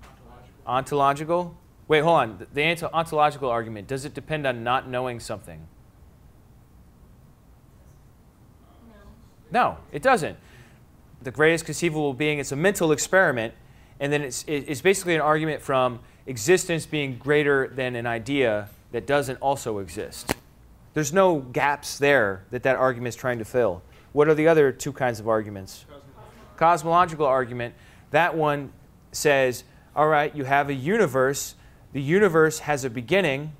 [0.02, 0.64] Ontological.
[0.66, 1.56] ontological?
[1.88, 2.46] Wait, hold on.
[2.52, 5.66] The ontological argument, does it depend on not knowing something?
[9.50, 10.36] No, it doesn't.
[11.22, 13.54] The greatest conceivable being, it's a mental experiment,
[13.98, 19.06] and then it's, it's basically an argument from existence being greater than an idea that
[19.06, 20.34] doesn't also exist.
[20.98, 23.82] There's no gaps there that that argument is trying to fill.
[24.10, 25.84] What are the other two kinds of arguments?
[25.86, 27.74] Cosmological, Cosmological argument.
[28.10, 28.72] That one
[29.12, 29.62] says,
[29.94, 31.54] all right, you have a universe.
[31.92, 33.52] The universe has a beginning,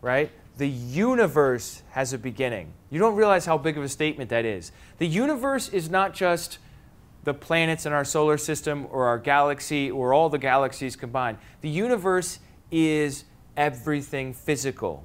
[0.00, 0.30] right?
[0.56, 2.72] The universe has a beginning.
[2.88, 4.72] You don't realize how big of a statement that is.
[4.96, 6.56] The universe is not just
[7.24, 11.36] the planets in our solar system or our galaxy or all the galaxies combined.
[11.60, 12.38] The universe
[12.70, 13.24] is
[13.54, 15.04] everything physical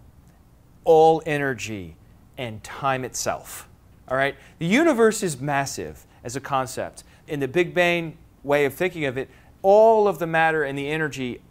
[0.84, 1.96] all energy
[2.38, 3.68] and time itself.
[4.08, 4.36] All right?
[4.60, 7.04] The universe is massive as a concept.
[7.28, 9.30] In the Big Bang way of thinking of it,
[9.62, 11.42] all of the matter and the energy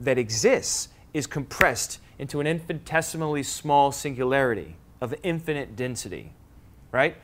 [0.00, 6.32] that exists is compressed into an infinitesimally small singularity of infinite density.
[6.92, 7.16] Right?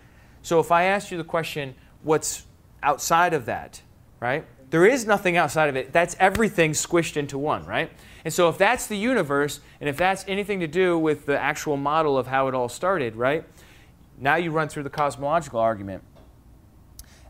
[0.42, 2.46] So if I ask you the question, what's
[2.82, 3.82] outside of that,
[4.18, 4.44] right?
[4.70, 5.92] There is nothing outside of it.
[5.92, 7.90] That's everything squished into one, right?
[8.24, 11.76] And so if that's the universe, and if that's anything to do with the actual
[11.76, 13.44] model of how it all started, right?
[14.18, 16.04] Now you run through the cosmological argument.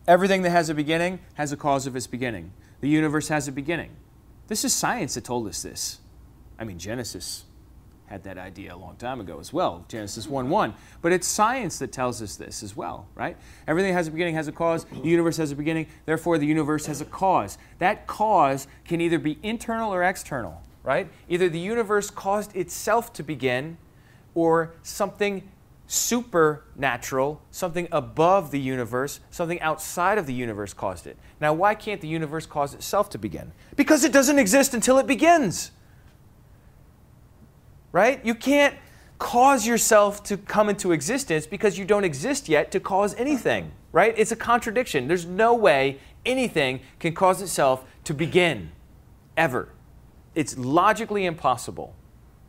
[0.06, 2.52] Everything that has a beginning has a cause of its beginning.
[2.80, 3.90] The universe has a beginning.
[4.48, 6.00] This is science that told us this.
[6.58, 7.44] I mean, Genesis
[8.10, 10.74] had that idea a long time ago as well, Genesis 1 1.
[11.00, 13.36] But it's science that tells us this as well, right?
[13.68, 14.84] Everything has a beginning, has a cause.
[14.84, 17.56] The universe has a beginning, therefore, the universe has a cause.
[17.78, 21.08] That cause can either be internal or external, right?
[21.28, 23.78] Either the universe caused itself to begin
[24.34, 25.48] or something
[25.86, 31.16] supernatural, something above the universe, something outside of the universe caused it.
[31.40, 33.52] Now, why can't the universe cause itself to begin?
[33.76, 35.70] Because it doesn't exist until it begins
[37.92, 38.24] right?
[38.24, 38.74] You can't
[39.18, 44.14] cause yourself to come into existence because you don't exist yet to cause anything, right?
[44.16, 45.08] It's a contradiction.
[45.08, 48.70] There's no way anything can cause itself to begin,
[49.36, 49.68] ever.
[50.34, 51.94] It's logically impossible,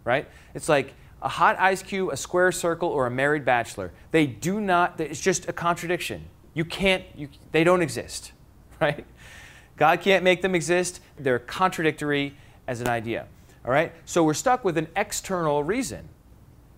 [0.06, 0.28] right?
[0.54, 3.92] It's like a hot ice cube, a square circle, or a married bachelor.
[4.12, 6.26] They do not, it's just a contradiction.
[6.54, 8.32] You can't, you, they don't exist,
[8.82, 9.06] right?
[9.78, 11.02] God can't make them exist.
[11.18, 12.36] They're contradictory
[12.68, 13.28] as an idea.
[13.66, 13.94] All right?
[14.06, 16.10] So we're stuck with an external reason.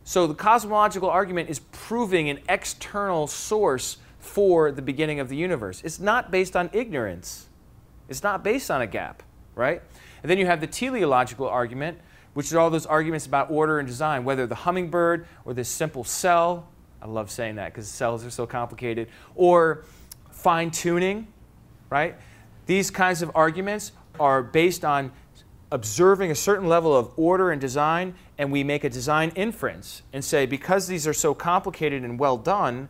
[0.03, 5.81] So the cosmological argument is proving an external source for the beginning of the universe.
[5.83, 7.47] It's not based on ignorance.
[8.09, 9.23] It's not based on a gap,
[9.55, 9.81] right?
[10.21, 11.99] And then you have the teleological argument,
[12.33, 16.03] which is all those arguments about order and design, whether the hummingbird or this simple
[16.03, 16.67] cell.
[17.01, 19.09] I love saying that because cells are so complicated.
[19.35, 19.85] Or
[20.31, 21.27] fine tuning,
[21.89, 22.15] right?
[22.65, 25.11] These kinds of arguments are based on
[25.73, 30.23] observing a certain level of order and design, and we make a design inference and
[30.23, 32.87] say, because these are so complicated and well done,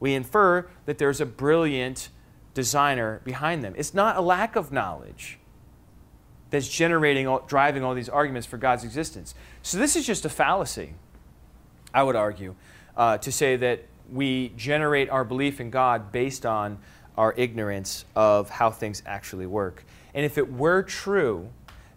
[0.00, 2.10] we infer that there's a brilliant
[2.52, 3.72] designer behind them.
[3.78, 5.38] It's not a lack of knowledge
[6.50, 9.34] that's generating, all, driving all these arguments for God's existence.
[9.62, 10.92] So this is just a fallacy,
[11.94, 12.54] I would argue,
[12.98, 16.78] uh, to say that we generate our belief in God based on
[17.16, 19.86] our ignorance of how things actually work.
[20.12, 21.48] And if it were true,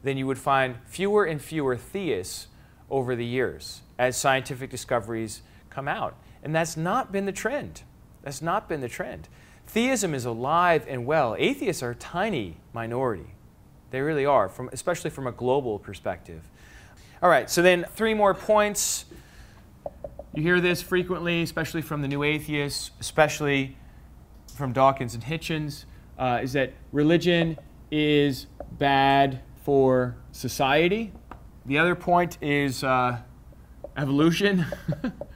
[0.04, 2.48] then you would find fewer and fewer theists
[2.90, 6.16] over the years as scientific discoveries come out.
[6.44, 7.84] And that's not been the trend.
[8.24, 9.28] That's not been the trend.
[9.68, 11.36] Theism is alive and well.
[11.38, 13.36] Atheists are a tiny minority.
[13.92, 16.42] They really are, from, especially from a global perspective.
[17.22, 19.06] All right, so then three more points.
[20.34, 23.76] You hear this frequently, especially from the new atheists, especially
[24.56, 25.86] from Dawkins and Hitchens,
[26.18, 27.58] uh, is that religion
[27.92, 28.46] is
[28.78, 31.14] bad for society.
[31.68, 33.20] The other point is uh,
[33.96, 34.66] evolution.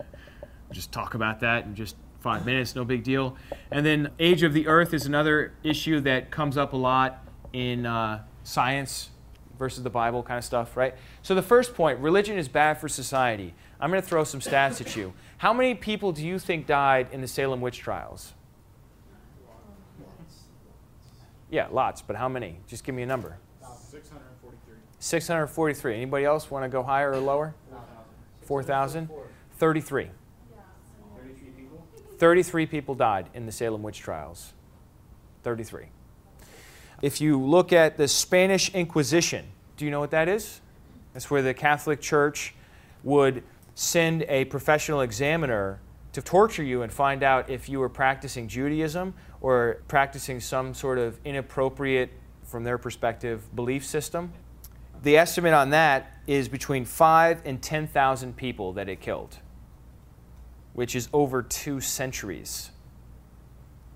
[0.72, 3.38] just talk about that in just five minutes, no big deal.
[3.70, 7.86] And then age of the earth is another issue that comes up a lot in
[7.86, 9.12] uh, science
[9.60, 10.96] versus the Bible kind of stuff, right?
[11.22, 13.54] So the first point, religion is bad for society.
[13.80, 15.14] I'm going to throw some stats at you.
[15.38, 18.34] How many people do you think died in the Salem witch trials?
[21.52, 22.62] Yeah, lots, but how many?
[22.66, 23.38] Just give me a number.
[23.94, 24.76] 643.
[25.00, 25.96] 643.
[25.96, 27.54] Anybody else want to go higher or lower?
[28.42, 29.10] 4,000?
[29.58, 30.10] 33.
[31.16, 31.86] 33 people?
[32.18, 34.54] 33 people died in the Salem witch trials.
[35.44, 35.86] 33.
[37.04, 39.46] If you look at the Spanish Inquisition,
[39.78, 40.62] do you know what that is?
[41.14, 42.56] That's where the Catholic Church
[43.04, 43.44] would
[43.76, 45.80] send a professional examiner
[46.14, 50.98] to torture you and find out if you were practicing Judaism or practicing some sort
[50.98, 52.12] of inappropriate,
[52.54, 54.32] from their perspective, belief system.
[55.02, 59.40] The estimate on that is between 5 and 10,000 people that it killed,
[60.74, 62.70] which is over two centuries.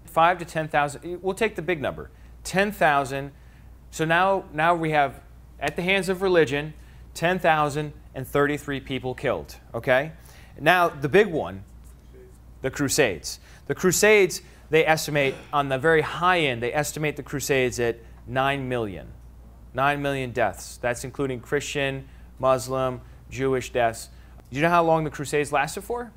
[0.05, 2.09] 5 to 10,000, we'll take the big number
[2.45, 3.31] 10,000.
[3.91, 5.21] So now, now we have,
[5.59, 6.73] at the hands of religion,
[7.13, 10.13] 10,033 people killed, okay?
[10.59, 11.63] Now, the big one,
[12.63, 13.39] the Crusades.
[13.67, 14.41] The Crusades,
[14.71, 19.07] they estimate, on the very high end, they estimate the Crusades at 9 million.
[19.73, 20.77] 9 million deaths.
[20.77, 22.07] That's including Christian,
[22.39, 24.09] Muslim, Jewish deaths.
[24.49, 26.11] Do you know how long the Crusades lasted for?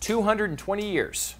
[0.00, 1.34] 220 years.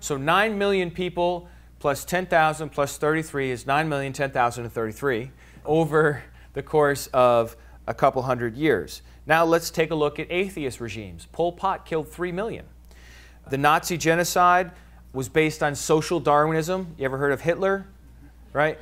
[0.00, 5.30] So 9 million people plus 10,000 plus 33 is 9 million, 10,000, and 33
[5.64, 6.22] over
[6.54, 9.02] the course of a couple hundred years.
[9.26, 11.26] Now let's take a look at atheist regimes.
[11.32, 12.66] Pol Pot killed 3 million.
[13.50, 14.72] The Nazi genocide
[15.12, 16.94] was based on social Darwinism.
[16.98, 17.86] You ever heard of Hitler?
[18.52, 18.78] Right?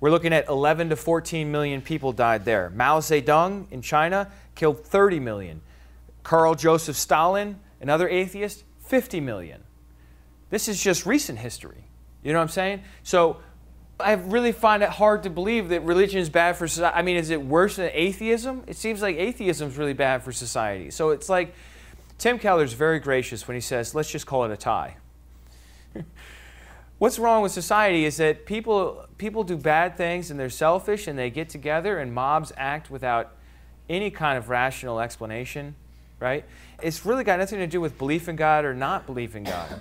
[0.00, 2.70] We're looking at 11 to 14 million people died there.
[2.70, 5.60] Mao Zedong in China killed 30 million.
[6.22, 9.62] Karl Joseph Stalin, another atheist, 50 million.
[10.48, 11.84] This is just recent history.
[12.22, 12.82] You know what I'm saying?
[13.02, 13.38] So
[13.98, 16.96] I really find it hard to believe that religion is bad for society.
[16.96, 18.64] I mean, is it worse than atheism?
[18.66, 20.90] It seems like atheism is really bad for society.
[20.90, 21.54] So it's like
[22.18, 24.96] Tim Keller's very gracious when he says, let's just call it a tie.
[27.00, 31.18] What's wrong with society is that people, people do bad things and they're selfish and
[31.18, 33.32] they get together and mobs act without
[33.88, 35.76] any kind of rational explanation,
[36.18, 36.44] right?
[36.82, 39.80] It's really got nothing to do with belief in God or not belief in God.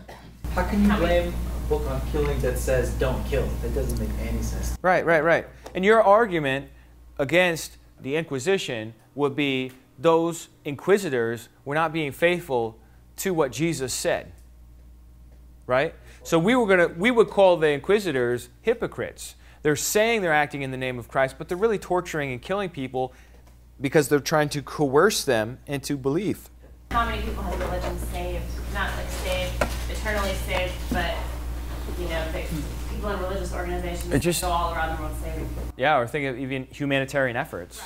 [0.51, 3.45] How can you blame a book on killing that says don't kill?
[3.63, 4.77] That doesn't make any sense.
[4.81, 5.45] Right, right, right.
[5.75, 6.69] And your argument
[7.17, 12.79] against the Inquisition would be those inquisitors were not being faithful
[13.17, 14.31] to what Jesus said.
[15.67, 15.93] Right?
[16.29, 19.33] So we were gonna we would call the inquisitors hypocrites.
[19.63, 22.69] They're saying they're acting in the name of Christ, but they're really torturing and killing
[22.69, 23.13] people
[23.81, 26.51] because they're trying to coerce them into belief.
[26.91, 28.43] How many people has religion saved?
[28.75, 29.53] Not like saved,
[29.89, 31.15] eternally saved, but
[31.97, 32.45] you know, they,
[32.91, 35.49] people in religious organizations It just- go all around the world saving.
[35.77, 37.81] Yeah, or think of even humanitarian efforts.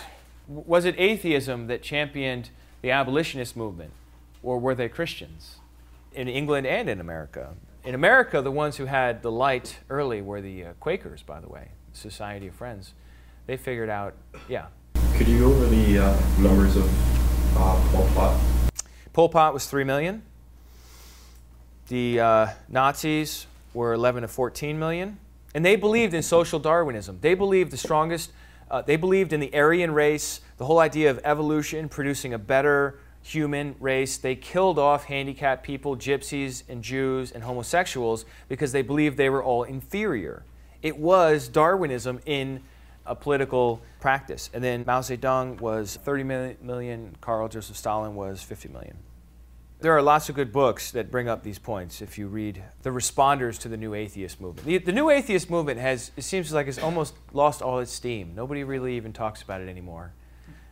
[0.49, 2.49] W- Was it atheism that championed
[2.81, 3.93] the abolitionist movement,
[4.41, 5.59] or were they Christians?
[6.11, 7.55] In England and in America.
[7.85, 11.49] In America, the ones who had the light early were the uh, Quakers, by the
[11.49, 12.93] way, Society of Friends.
[13.45, 14.13] They figured out,
[14.47, 14.67] yeah.
[15.17, 16.87] Could you go over the uh, numbers of
[17.57, 18.41] uh, Pol Pot?
[19.11, 20.21] Pol Pot was 3 million.
[21.89, 25.19] The uh, Nazis were 11 to 14 million.
[25.53, 27.17] And they believed in social Darwinism.
[27.19, 28.31] They believed the strongest,
[28.71, 32.97] uh, they believed in the Aryan race, the whole idea of evolution producing a better
[33.23, 34.17] human race.
[34.17, 39.43] They killed off handicapped people, gypsies and Jews and homosexuals because they believed they were
[39.43, 40.43] all inferior.
[40.81, 42.61] It was Darwinism in
[43.05, 44.49] a political practice.
[44.53, 46.23] And then Mao Zedong was 30
[46.61, 48.97] million, Carl Joseph Stalin was 50 million.
[49.79, 52.89] There are lots of good books that bring up these points if you read the
[52.89, 54.65] responders to the new atheist movement.
[54.65, 58.33] The, the new atheist movement has, it seems like it's almost lost all its steam.
[58.33, 60.13] Nobody really even talks about it anymore.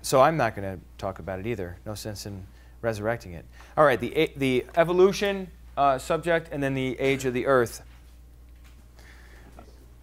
[0.01, 1.77] So I'm not going to talk about it either.
[1.85, 2.45] No sense in
[2.81, 3.45] resurrecting it.
[3.77, 7.81] All right, the, the evolution uh, subject and then the age of the earth.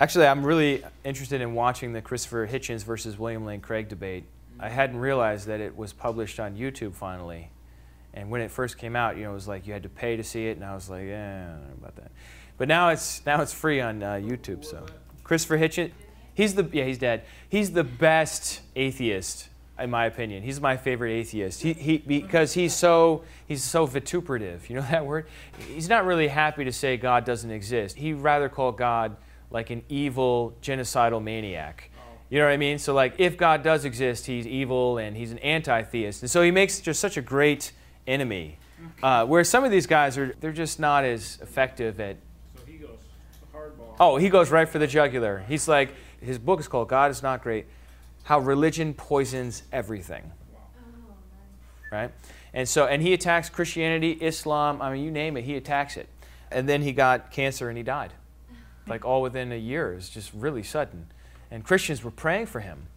[0.01, 4.25] Actually, I'm really interested in watching the Christopher Hitchens versus William Lane Craig debate.
[4.61, 7.51] I hadn't realized that it was published on YouTube finally.
[8.15, 10.17] And when it first came out, you know, it was like you had to pay
[10.17, 12.11] to see it, and I was like, eh, I don't know about that.
[12.57, 14.65] But now it's now it's free on uh, YouTube.
[14.65, 14.87] So
[15.23, 15.93] Christopher Hitchens,
[16.35, 17.23] he's the yeah he's dead.
[17.49, 20.43] He's the best atheist in my opinion.
[20.43, 21.63] He's my favorite atheist.
[21.63, 24.69] He, he because he's so he's so vituperative.
[24.69, 25.27] You know that word?
[25.69, 27.97] He's not really happy to say God doesn't exist.
[27.97, 29.17] He'd rather call God
[29.51, 31.91] like an evil genocidal maniac.
[32.31, 32.79] You know what I mean?
[32.79, 36.23] So like if God does exist, he's evil and he's an anti-theist.
[36.23, 37.73] And so he makes just such a great
[38.07, 38.59] enemy.
[39.03, 42.17] Uh, where some of these guys are, they're just not as effective at.
[42.55, 42.99] So he goes
[43.53, 43.97] hardball.
[43.99, 45.45] Oh, he goes right for the jugular.
[45.49, 47.67] He's like, his book is called God is Not Great
[48.29, 50.31] How Religion Poisons Everything.
[50.55, 50.61] Oh,
[51.91, 52.11] right?
[52.53, 56.11] And so, and he attacks Christianity, Islam, I mean, you name it, he attacks it.
[56.51, 58.13] And then he got cancer and he died.
[58.87, 59.95] Like all within a year.
[59.95, 61.07] It's just really sudden.
[61.51, 62.89] And Christians were praying for him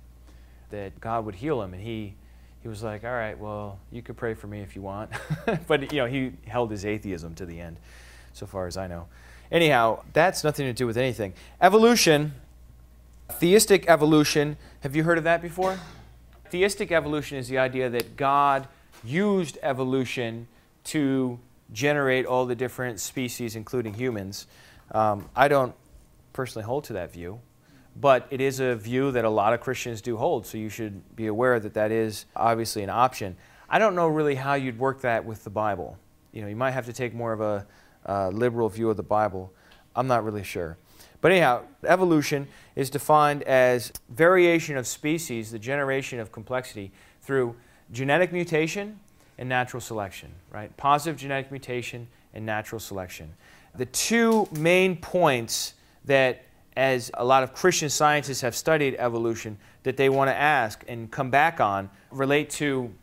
[0.70, 1.74] that God would heal him.
[1.74, 2.16] And he
[2.62, 5.12] he was like, all right, well, you could pray for me if you want.
[5.68, 7.78] but, you know, he held his atheism to the end,
[8.34, 9.08] so far as I know.
[9.50, 11.34] Anyhow, that's nothing to do with anything.
[11.62, 12.34] Evolution,
[13.32, 15.80] theistic evolution, have you heard of that before?
[16.50, 18.68] Theistic evolution is the idea that God
[19.04, 20.48] used evolution
[20.86, 21.40] to
[21.72, 24.48] generate all the different species, including humans.
[24.92, 25.76] Um, I don't
[26.34, 27.40] personally hold to that view.
[27.96, 31.16] But it is a view that a lot of Christians do hold, so you should
[31.16, 33.36] be aware that that is obviously an option.
[33.70, 35.98] I don't know really how you'd work that with the Bible.
[36.32, 37.68] You know, you might have to take more of a
[38.08, 39.54] uh, liberal view of the Bible.
[39.96, 40.78] I'm not really sure.
[41.22, 46.92] But anyhow, evolution is defined as variation of species, the generation of complexity,
[47.22, 47.56] through
[47.92, 49.00] genetic mutation
[49.38, 50.76] and natural selection, right?
[50.78, 53.34] Positive genetic mutation and natural selection.
[53.76, 56.44] The two main points that
[56.76, 61.12] as a lot of Christian scientists have studied evolution, that they want to ask and
[61.12, 62.94] come back on relate to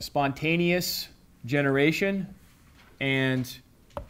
[0.00, 1.08] spontaneous
[1.46, 2.26] generation
[3.00, 3.56] and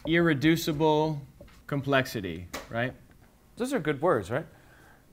[0.06, 1.20] irreducible
[1.66, 2.92] complexity, right?
[3.56, 4.46] Those are good words, right?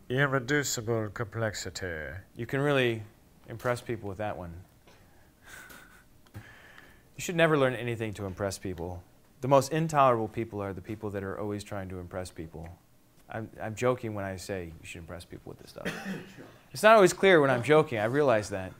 [0.10, 2.16] Irreducible complexity.
[2.36, 3.04] You can really
[3.48, 4.52] impress people with that one.
[6.36, 6.42] you
[7.20, 9.04] should never learn anything to impress people.
[9.42, 12.68] The most intolerable people are the people that are always trying to impress people.
[13.30, 15.88] I'm, I'm joking when I say you should impress people with this stuff.
[16.72, 18.00] it's not always clear when I'm joking.
[18.00, 18.74] I realize that.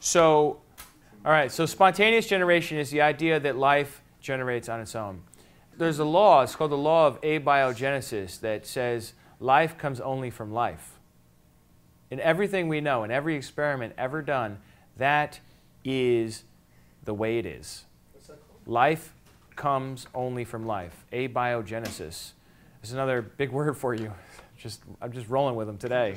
[0.00, 0.60] So,
[1.24, 5.22] all right, so spontaneous generation is the idea that life generates on its own.
[5.78, 10.52] There's a law, it's called the law of abiogenesis, that says life comes only from
[10.52, 10.98] life.
[12.10, 14.58] In everything we know, in every experiment ever done,
[14.96, 15.40] that
[15.84, 16.44] is
[17.04, 17.84] the way it is.
[18.66, 19.12] Life
[19.54, 21.04] comes only from life.
[21.12, 22.32] Abiogenesis.
[22.80, 24.12] There's another big word for you.
[24.56, 26.16] Just I'm just rolling with them today.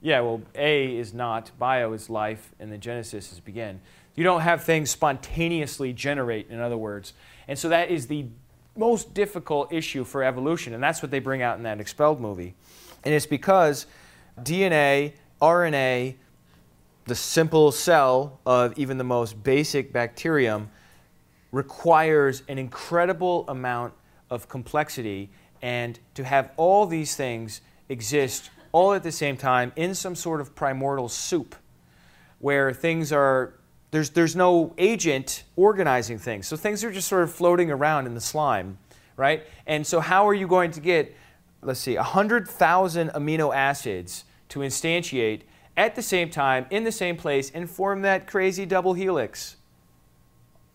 [0.00, 3.80] Yeah, well, A is not, bio is life, and then Genesis is begin.
[4.14, 7.12] You don't have things spontaneously generate, in other words.
[7.48, 8.26] And so that is the
[8.76, 12.54] most difficult issue for evolution, and that's what they bring out in that expelled movie.
[13.04, 13.86] And it's because
[14.40, 16.14] DNA, RNA,
[17.06, 20.70] the simple cell of even the most basic bacterium,
[21.50, 23.94] requires an incredible amount
[24.30, 25.30] of complexity
[25.62, 30.40] and to have all these things exist all at the same time in some sort
[30.40, 31.54] of primordial soup
[32.38, 33.54] where things are
[33.90, 38.14] there's there's no agent organizing things so things are just sort of floating around in
[38.14, 38.78] the slime
[39.16, 41.14] right and so how are you going to get
[41.62, 45.42] let's see 100,000 amino acids to instantiate
[45.76, 49.56] at the same time in the same place and form that crazy double helix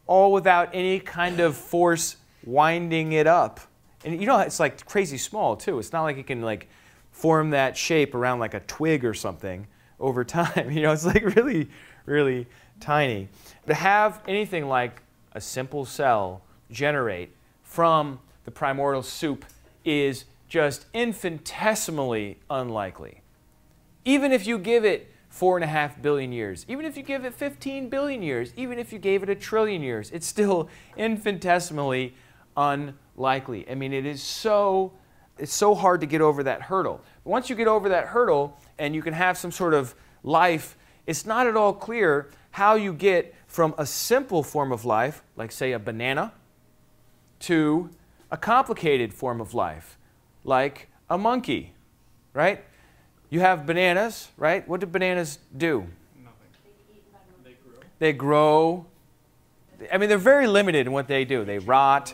[0.08, 3.60] all without any kind of force winding it up.
[4.04, 5.80] And you know, it's like crazy small too.
[5.80, 6.68] It's not like it can like
[7.14, 9.68] form that shape around like a twig or something
[10.00, 10.70] over time.
[10.70, 11.70] You know, it's like really,
[12.06, 12.48] really
[12.82, 13.30] tiny.
[13.68, 15.02] To have anything like
[15.32, 19.46] a simple cell generate from the primordial soup
[19.86, 23.22] is just infinitesimally unlikely.
[24.06, 27.26] Even if you give it four and a half billion years, even if you give
[27.26, 32.14] it 15 billion years, even if you gave it a trillion years, it's still infinitesimally
[32.58, 33.68] unlikely.
[33.70, 34.94] I mean, it is so
[35.38, 37.02] it's so hard to get over that hurdle.
[37.24, 40.78] But once you get over that hurdle and you can have some sort of life,
[41.08, 45.52] it's not at all clear how you get from a simple form of life, like
[45.52, 46.34] say a banana,
[47.40, 47.90] to
[48.32, 49.98] a complicated form of life,
[50.44, 51.74] like a monkey,
[52.34, 52.64] right?
[53.30, 54.68] You have bananas, right?
[54.68, 55.88] What do bananas do?
[56.24, 56.36] Nothing.
[57.44, 57.80] They grow.
[58.00, 58.86] They grow.
[59.92, 61.44] I mean, they're very limited in what they do.
[61.44, 62.14] They rot,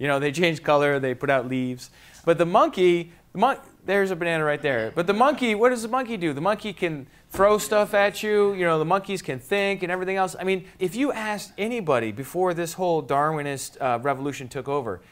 [0.00, 1.90] you know, they change color, they put out leaves.
[2.24, 4.92] But the monkey, the mon- there's a banana right there.
[4.94, 6.32] But the monkey, what does the monkey do?
[6.32, 8.54] The monkey can throw stuff at you.
[8.54, 10.34] You know, the monkeys can think and everything else.
[10.40, 15.02] I mean, if you asked anybody before this whole Darwinist uh, revolution took over,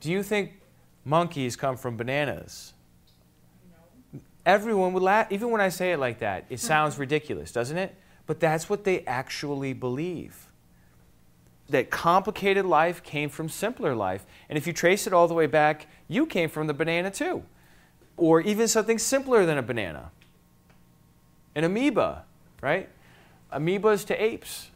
[0.00, 0.52] do you think
[1.04, 2.74] monkeys come from bananas?
[4.46, 5.26] Everyone would laugh.
[5.32, 7.96] Even when I say it like that, it sounds ridiculous, doesn't it?
[8.26, 10.47] But that's what they actually believe.
[11.68, 14.24] That complicated life came from simpler life.
[14.48, 17.44] And if you trace it all the way back, you came from the banana too.
[18.16, 20.10] Or even something simpler than a banana.
[21.54, 22.24] An amoeba,
[22.62, 22.88] right?
[23.52, 24.70] Amoebas to apes.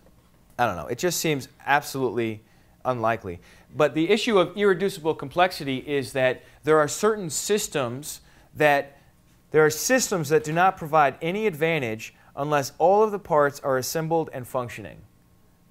[0.59, 0.87] I don't know.
[0.87, 2.43] It just seems absolutely
[2.85, 3.41] unlikely.
[3.75, 8.21] But the issue of irreducible complexity is that there are certain systems
[8.55, 8.99] that
[9.51, 13.77] there are systems that do not provide any advantage unless all of the parts are
[13.77, 15.03] assembled and functioning.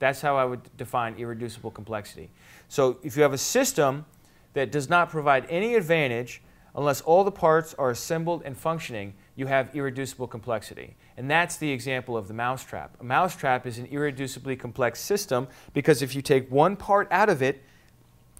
[0.01, 2.31] That's how I would define irreducible complexity.
[2.69, 4.05] So if you have a system
[4.53, 6.41] that does not provide any advantage
[6.73, 10.95] unless all the parts are assembled and functioning, you have irreducible complexity.
[11.17, 12.99] And that's the example of the mousetrap.
[12.99, 17.43] A mousetrap is an irreducibly complex system because if you take one part out of
[17.43, 17.61] it,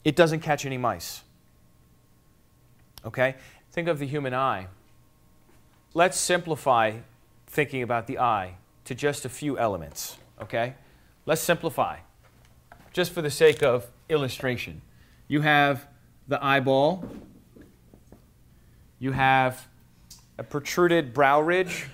[0.03, 1.22] it doesn't catch any mice.
[3.05, 3.36] Okay?
[3.72, 4.66] Think of the human eye.
[5.93, 6.93] Let's simplify
[7.45, 8.55] thinking about the eye
[8.86, 10.18] to just a few elements.
[10.41, 10.74] Okay?
[11.26, 11.97] Let's simplify,
[12.93, 14.82] just for the sake of illustration.
[15.28, 15.88] You have
[16.28, 17.05] the eyeball,
[18.97, 19.67] you have
[20.38, 21.86] a protruded brow ridge,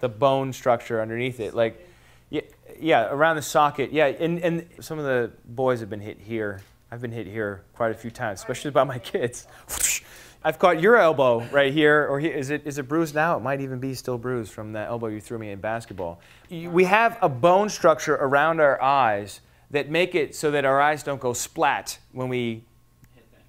[0.00, 1.54] the bone structure underneath it.
[1.54, 1.86] Like,
[2.30, 2.40] yeah,
[2.80, 3.92] yeah around the socket.
[3.92, 6.62] Yeah, and, and some of the boys have been hit here.
[6.90, 9.46] I've been hit here quite a few times, especially by my kids.
[10.44, 13.36] I've caught your elbow right here, or he, is it is it bruised now?
[13.36, 16.20] It might even be still bruised from that elbow you threw me in basketball.
[16.50, 21.02] We have a bone structure around our eyes that make it so that our eyes
[21.02, 22.64] don't go splat when we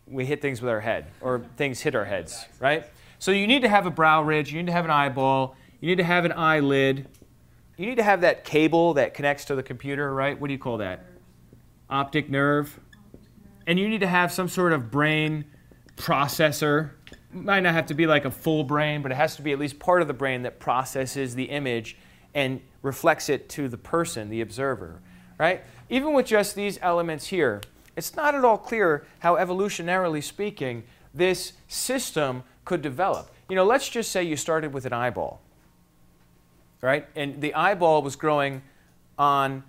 [0.07, 2.85] we hit things with our head or things hit our heads, right?
[3.19, 5.87] So you need to have a brow ridge, you need to have an eyeball, you
[5.87, 7.07] need to have an eyelid,
[7.77, 10.39] you need to have that cable that connects to the computer, right?
[10.39, 11.05] What do you call that?
[11.89, 12.79] Optic nerve.
[13.67, 15.45] And you need to have some sort of brain
[15.99, 16.91] processor.
[17.31, 19.59] Might not have to be like a full brain, but it has to be at
[19.59, 21.97] least part of the brain that processes the image
[22.33, 25.01] and reflects it to the person, the observer,
[25.37, 25.61] right?
[25.89, 27.61] Even with just these elements here,
[27.95, 30.83] it's not at all clear how evolutionarily speaking
[31.13, 33.29] this system could develop.
[33.49, 35.41] You know, let's just say you started with an eyeball,
[36.81, 37.07] right?
[37.15, 38.61] And the eyeball was growing
[39.17, 39.63] on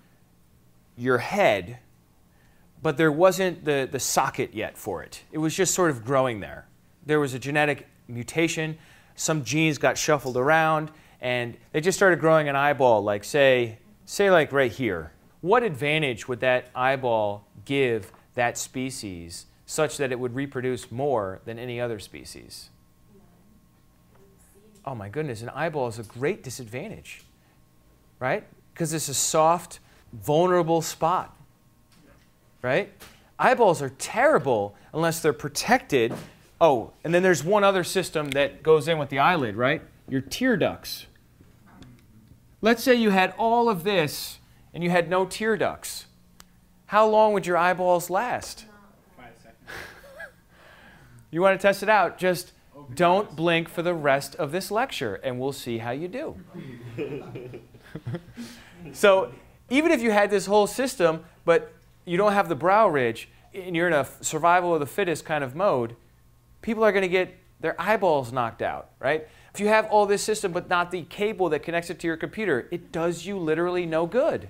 [0.95, 1.79] your head
[2.81, 5.23] but there wasn't the, the socket yet for it.
[5.31, 6.65] It was just sort of growing there.
[7.05, 8.77] There was a genetic mutation,
[9.15, 14.31] some genes got shuffled around, and they just started growing an eyeball, like say, say
[14.31, 15.11] like right here.
[15.41, 21.59] What advantage would that eyeball give that species such that it would reproduce more than
[21.59, 22.69] any other species?
[24.83, 27.23] Oh my goodness, an eyeball is a great disadvantage,
[28.19, 28.43] right?
[28.73, 29.79] Because it's a soft,
[30.11, 31.35] vulnerable spot
[32.61, 32.91] right?
[33.39, 36.13] Eyeballs are terrible unless they're protected.
[36.59, 39.81] Oh, and then there's one other system that goes in with the eyelid, right?
[40.07, 41.07] Your tear ducts.
[42.61, 44.37] Let's say you had all of this
[44.73, 46.05] and you had no tear ducts.
[46.85, 48.65] How long would your eyeballs last?
[49.17, 49.57] Five seconds.
[51.31, 52.17] You want to test it out?
[52.17, 52.51] Just
[52.93, 56.35] don't blink for the rest of this lecture and we'll see how you do.
[58.91, 59.31] so,
[59.69, 61.73] even if you had this whole system, but
[62.05, 65.43] you don't have the brow ridge, and you're in a survival of the fittest kind
[65.43, 65.95] of mode,
[66.61, 69.27] people are going to get their eyeballs knocked out, right?
[69.53, 72.17] If you have all this system but not the cable that connects it to your
[72.17, 74.49] computer, it does you literally no good,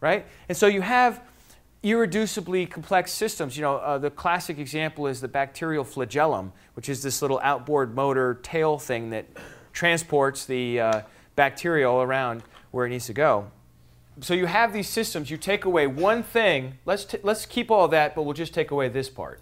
[0.00, 0.26] right?
[0.48, 1.22] And so you have
[1.82, 3.56] irreducibly complex systems.
[3.56, 7.94] You know, uh, the classic example is the bacterial flagellum, which is this little outboard
[7.94, 9.26] motor tail thing that
[9.72, 11.02] transports the uh,
[11.36, 13.50] bacteria all around where it needs to go.
[14.20, 18.14] So you have these systems, you take away one thing, let's, let's keep all that,
[18.14, 19.40] but we'll just take away this part.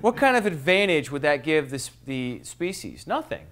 [0.00, 3.06] What kind of advantage would that give this, the species?
[3.06, 3.46] Nothing,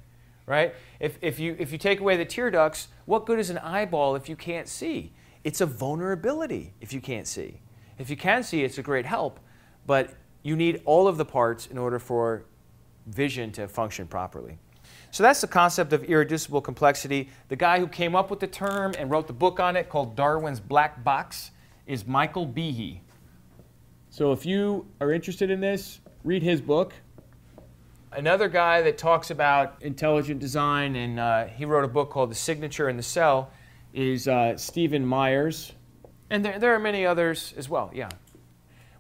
[0.46, 0.74] right?
[0.98, 4.16] If, if, you, if you take away the tear ducts, what good is an eyeball
[4.16, 5.12] if you can't see?
[5.44, 7.60] It's a vulnerability if you can't see.
[7.98, 9.40] If you can see, it's a great help,
[9.86, 12.44] but you need all of the parts in order for
[13.06, 14.58] vision to function properly.
[15.10, 17.30] So that's the concept of irreducible complexity.
[17.48, 20.14] The guy who came up with the term and wrote the book on it called
[20.14, 21.50] Darwin's Black Box
[21.86, 23.00] is Michael Behe.
[24.10, 26.92] So if you are interested in this, read his book.
[28.12, 32.34] Another guy that talks about intelligent design, and uh, he wrote a book called The
[32.34, 33.50] Signature in the Cell,
[33.92, 35.72] is uh, Stephen Myers.
[36.30, 38.08] And there, there are many others as well, yeah.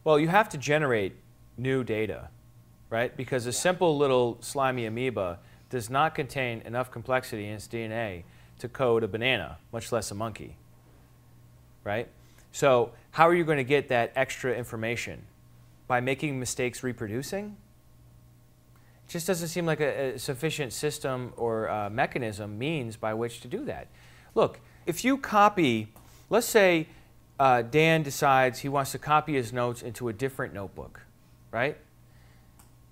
[0.04, 1.16] Well, you have to generate
[1.56, 2.28] new data,
[2.90, 3.14] right?
[3.16, 5.38] Because a simple little slimy amoeba
[5.70, 8.24] does not contain enough complexity in its DNA
[8.58, 10.56] to code a banana, much less a monkey,
[11.84, 12.08] right?
[12.52, 15.22] So, how are you going to get that extra information?
[15.86, 17.56] By making mistakes reproducing?
[19.06, 23.40] It just doesn't seem like a, a sufficient system or uh, mechanism, means by which
[23.40, 23.88] to do that.
[24.34, 25.88] Look, if you copy,
[26.30, 26.88] let's say
[27.38, 31.02] uh, Dan decides he wants to copy his notes into a different notebook,
[31.50, 31.76] right?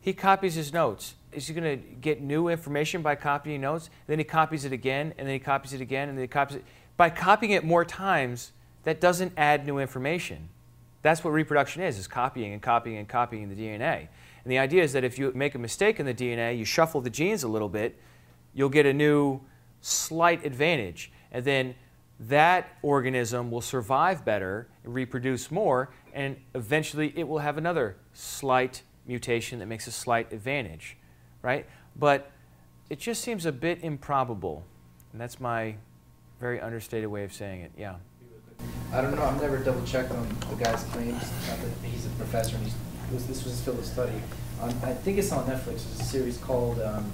[0.06, 1.16] He copies his notes.
[1.32, 3.90] Is he going to get new information by copying notes?
[4.06, 6.58] Then he copies it again, and then he copies it again, and then he copies
[6.58, 6.64] it.
[6.96, 8.52] By copying it more times,
[8.84, 10.48] that doesn't add new information.
[11.02, 14.06] That's what reproduction is, is copying and copying and copying the DNA.
[14.44, 17.00] And the idea is that if you make a mistake in the DNA, you shuffle
[17.00, 17.98] the genes a little bit,
[18.54, 19.40] you'll get a new
[19.80, 21.10] slight advantage.
[21.32, 21.74] And then
[22.20, 29.58] that organism will survive better, reproduce more, and eventually it will have another slight mutation
[29.60, 30.96] that makes a slight advantage,
[31.42, 31.66] right?
[31.94, 32.30] But
[32.90, 34.64] it just seems a bit improbable.
[35.12, 35.76] And that's my
[36.40, 37.72] very understated way of saying it.
[37.76, 37.96] Yeah.
[38.92, 39.22] I don't know.
[39.22, 41.22] I've never double checked on the guy's claims.
[41.48, 42.70] Not that he's a professor and
[43.12, 44.14] was, this was his field study.
[44.60, 45.84] Um, I think it's on Netflix.
[45.84, 47.12] There's a series called um,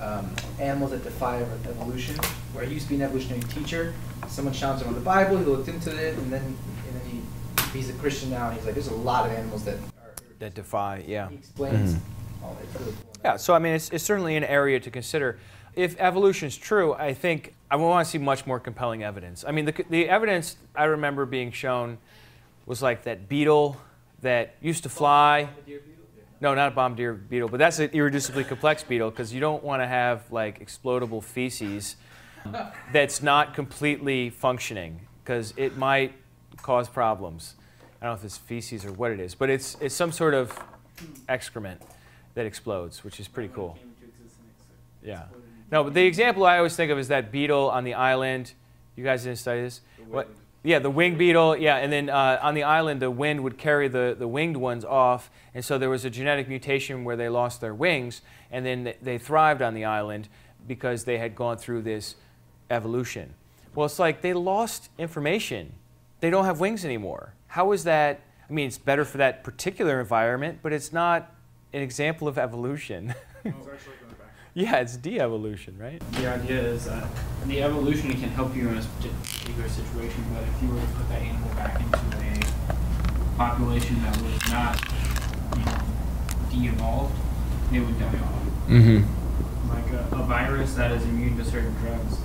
[0.00, 2.16] um, Animals That Defy Evolution,
[2.52, 3.94] where he used to be an evolutionary teacher.
[4.28, 5.36] Someone challenged him on the Bible.
[5.38, 8.48] He looked into it, and then and then he he's a Christian now.
[8.48, 9.76] And he's like, there's a lot of animals that
[10.38, 11.04] that defy.
[11.06, 11.28] Yeah.
[11.28, 11.94] He explains.
[11.94, 12.44] Mm-hmm.
[12.44, 12.94] all it's really.
[13.24, 13.36] Yeah.
[13.36, 15.38] So I mean, it's, it's certainly an area to consider.
[15.74, 19.44] If evolution is true, I think I want to see much more compelling evidence.
[19.46, 21.98] I mean, the, the evidence I remember being shown
[22.66, 23.80] was like that beetle
[24.22, 25.48] that used to fly.
[26.40, 29.82] No, not a bombardier beetle, but that's an irreducibly complex beetle because you don't want
[29.82, 31.96] to have like explodable feces
[32.92, 36.12] that's not completely functioning because it might
[36.60, 37.54] cause problems.
[38.00, 40.34] I don't know if it's feces or what it is, but it's, it's some sort
[40.34, 40.58] of
[41.28, 41.80] excrement
[42.34, 43.78] that explodes, which is pretty cool.
[45.02, 45.24] Yeah.
[45.70, 48.52] No, but the example I always think of is that beetle on the island.
[48.96, 49.80] You guys didn't study this?
[50.08, 50.28] What?
[50.62, 51.56] Yeah, the winged beetle.
[51.56, 54.84] Yeah, and then uh, on the island, the wind would carry the, the winged ones
[54.84, 58.94] off, and so there was a genetic mutation where they lost their wings, and then
[59.02, 60.28] they thrived on the island
[60.66, 62.16] because they had gone through this
[62.70, 63.34] evolution.
[63.74, 65.74] Well, it's like they lost information.
[66.20, 67.34] They don't have wings anymore.
[67.54, 68.20] How is that?
[68.50, 71.32] I mean, it's better for that particular environment, but it's not
[71.72, 73.14] an example of evolution.
[74.56, 76.00] Yeah, it's de-evolution, right?
[76.12, 77.08] The idea is that
[77.46, 81.08] the evolution can help you in a particular situation, but if you were to put
[81.08, 84.78] that animal back into a population that was not,
[85.58, 87.16] you know, de-evolved,
[87.72, 88.68] they would die off.
[88.68, 89.70] Mm-hmm.
[89.70, 92.18] Like a, a virus that is immune to certain drugs.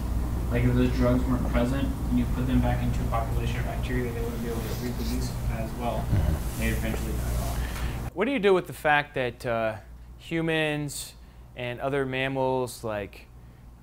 [0.52, 3.66] Like if those drugs weren't present and you put them back into a population of
[3.66, 6.04] bacteria, they wouldn't be able to reproduce as well.
[6.58, 8.16] They'd eventually die off.
[8.16, 9.76] What do you do with the fact that uh,
[10.18, 11.14] humans
[11.56, 13.28] and other mammals like,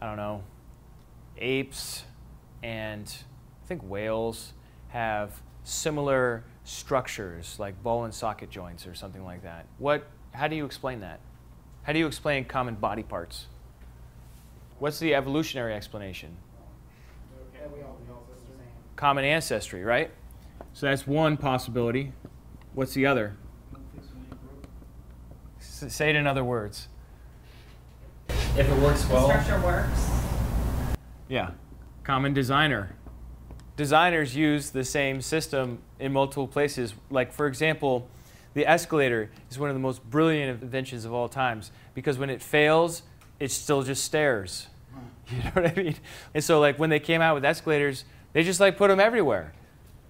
[0.01, 0.43] I don't know,
[1.39, 2.03] apes
[2.65, 3.15] and
[3.63, 4.53] I think whales
[4.89, 9.67] have similar structures like ball and socket joints or something like that.
[9.79, 11.21] What, how do you explain that?
[11.85, 13.47] How do you explain common body parts?
[14.81, 16.37] What's the evolutionary explanation?
[18.97, 20.11] Common ancestry, right?
[20.73, 22.13] So that's one possibility.
[22.75, 23.37] What's the other?
[25.61, 26.89] S- say it in other words.
[28.29, 29.23] If it works well.
[29.23, 30.11] The well, structure works.
[31.29, 31.51] Yeah,
[32.05, 32.95] common designer.
[33.77, 36.95] Designers use the same system in multiple places.
[37.11, 38.09] Like, for example,
[38.55, 42.43] the escalator is one of the most brilliant inventions of all times because when it
[42.43, 43.03] fails,
[43.39, 44.69] it still just stairs.
[45.29, 45.97] You know what I mean?
[46.35, 49.55] And so, like, when they came out with escalators, they just like put them everywhere.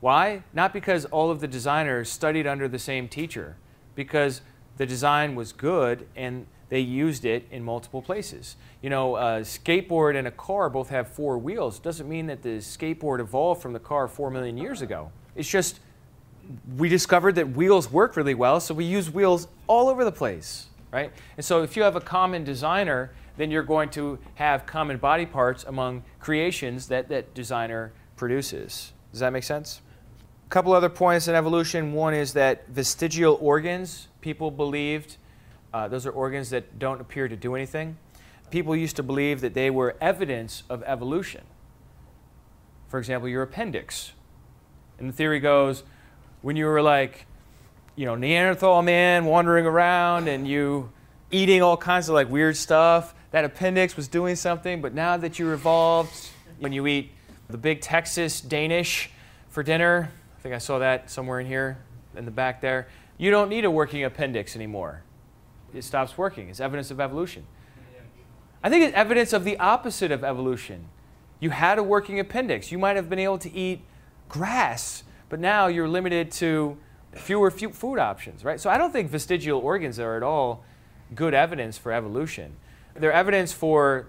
[0.01, 0.43] Why?
[0.53, 3.57] Not because all of the designers studied under the same teacher,
[3.95, 4.43] because
[4.77, 8.57] the design was good and they used it in multiple places.
[8.83, 11.79] You know, a skateboard and a car both have four wheels.
[11.79, 15.11] Doesn't mean that the skateboard evolved from the car four million years ago.
[15.35, 15.81] It's just
[16.77, 20.67] we discovered that wheels work really well, so we use wheels all over the place,
[20.93, 21.13] right?
[21.37, 25.27] And so if you have a common designer, then you're going to have common body
[25.27, 28.93] parts among creations that that designer produces.
[29.13, 29.81] Does that make sense?
[30.47, 31.93] A couple other points in evolution.
[31.93, 35.17] One is that vestigial organs, people believed,
[35.75, 37.99] uh, those are organs that don't appear to do anything.
[38.51, 41.43] People used to believe that they were evidence of evolution.
[42.89, 44.13] For example, your appendix.
[44.99, 45.83] And the theory goes,
[46.43, 47.27] when you were like,
[47.97, 50.93] you know, Neanderthal man wandering around and you
[51.33, 55.39] eating all kinds of like weird stuff, that appendix was doing something, but now that
[55.39, 57.11] you evolved, when you eat
[57.49, 59.11] the big Texas Danish
[59.49, 61.79] for dinner, I think I saw that somewhere in here
[62.17, 65.03] in the back there, you don't need a working appendix anymore.
[65.75, 66.49] It stops working.
[66.49, 67.47] It's evidence of evolution.
[68.63, 70.89] I think it's evidence of the opposite of evolution.
[71.41, 72.73] You had a working appendix.
[72.73, 73.83] You might have been able to eat
[74.29, 76.77] grass but now you're limited to
[77.15, 78.61] fewer food options, right?
[78.61, 80.65] So I don't think vestigial organs are at all
[81.15, 82.57] good evidence for evolution.
[82.99, 84.09] They're evidence for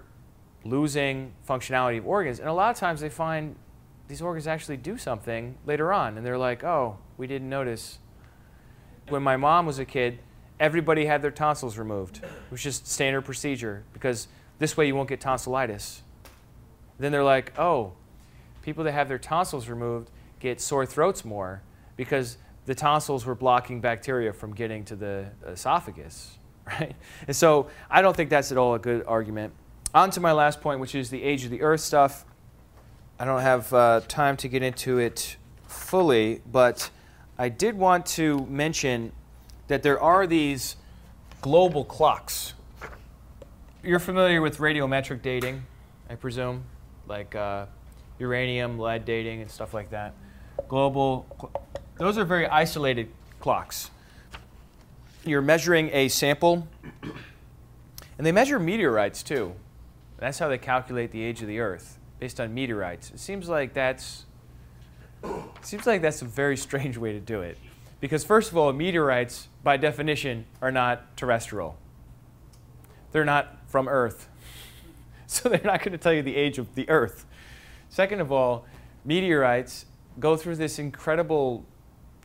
[0.64, 3.56] losing functionality of organs, and a lot of times they find
[4.08, 7.98] these organs actually do something later on, and they're like, oh, we didn't notice.
[9.08, 10.18] When my mom was a kid,
[10.58, 12.18] everybody had their tonsils removed.
[12.22, 14.28] It was just standard procedure because
[14.58, 16.02] this way you won't get tonsillitis.
[16.98, 17.92] Then they're like, oh,
[18.62, 20.10] people that have their tonsils removed
[20.40, 21.62] get sore throats more
[21.96, 26.38] because the tonsils were blocking bacteria from getting to the esophagus,
[26.80, 26.94] right?
[27.26, 29.52] And so I don't think that's at all a good argument.
[29.94, 32.24] On to my last point, which is the age of the earth stuff.
[33.18, 36.90] I don't have uh, time to get into it fully, but
[37.38, 39.12] I did want to mention
[39.68, 40.76] that there are these
[41.40, 42.54] global clocks.
[43.82, 45.64] You're familiar with radiometric dating,
[46.10, 46.64] I presume,
[47.06, 47.66] like uh,
[48.18, 50.14] uranium, lead dating, and stuff like that
[50.66, 51.26] global,
[51.98, 53.08] those are very isolated
[53.38, 53.90] clocks.
[55.28, 56.66] You're measuring a sample,
[57.02, 59.52] and they measure meteorites too.
[60.16, 63.10] That's how they calculate the age of the Earth, based on meteorites.
[63.10, 64.24] It seems like that's
[65.62, 67.58] seems like that's a very strange way to do it.
[68.00, 71.76] Because first of all, meteorites, by definition, are not terrestrial.
[73.12, 74.28] They're not from Earth.
[75.30, 77.26] So they're not going to tell you the age of the Earth.
[77.90, 78.64] Second of all,
[79.04, 79.84] meteorites
[80.18, 81.66] go through this incredible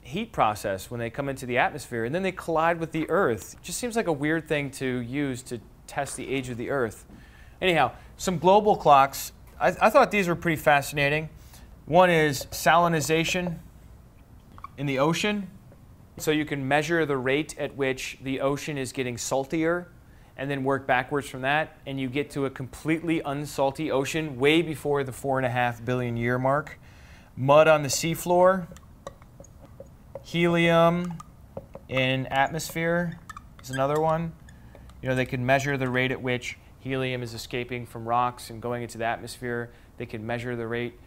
[0.03, 3.53] heat process when they come into the atmosphere and then they collide with the Earth.
[3.53, 6.69] It just seems like a weird thing to use to test the age of the
[6.69, 7.05] Earth.
[7.61, 9.31] Anyhow, some global clocks.
[9.59, 11.29] I, I thought these were pretty fascinating.
[11.85, 13.57] One is salinization
[14.77, 15.49] in the ocean.
[16.17, 19.87] So you can measure the rate at which the ocean is getting saltier
[20.37, 24.63] and then work backwards from that, and you get to a completely unsalty ocean way
[24.63, 26.79] before the four and a half billion year mark
[27.35, 28.67] mud on the seafloor,
[30.23, 31.17] helium
[31.89, 33.19] in atmosphere
[33.61, 34.33] is another one.
[35.01, 38.61] You know, they can measure the rate at which helium is escaping from rocks and
[38.61, 39.71] going into the atmosphere.
[39.97, 40.99] They can measure the rate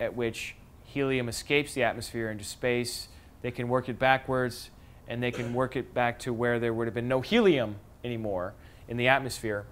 [0.00, 3.08] at which helium escapes the atmosphere into space.
[3.42, 4.70] They can work it backwards,
[5.06, 8.54] and they can work it back to where there would have been no helium anymore
[8.88, 9.66] in the atmosphere.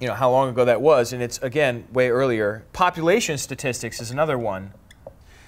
[0.00, 2.64] You know, how long ago that was, and it's, again, way earlier.
[2.72, 4.72] Population statistics is another one.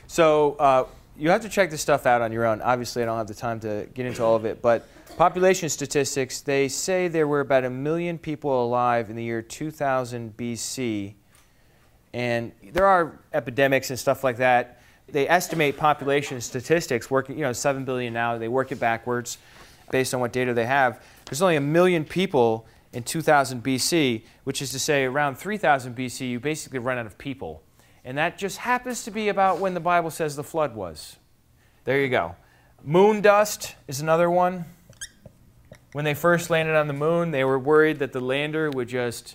[0.06, 0.84] So uh,
[1.18, 2.60] you have to check this stuff out on your own.
[2.60, 4.86] Obviously, I don't have the time to get into all of it, but
[5.16, 10.36] population statistics, they say there were about a million people alive in the year 2000
[10.36, 11.14] BC.
[12.12, 14.80] And there are epidemics and stuff like that.
[15.08, 19.38] They estimate population statistics working, you know, 7 billion now, they work it backwards
[19.90, 21.02] based on what data they have.
[21.26, 26.30] There's only a million people in 2000 BC, which is to say around 3000 BC,
[26.30, 27.62] you basically run out of people.
[28.06, 31.16] And that just happens to be about when the Bible says the flood was.
[31.84, 32.36] There you go.
[32.84, 34.64] Moon dust is another one.
[35.90, 39.34] When they first landed on the moon, they were worried that the lander would just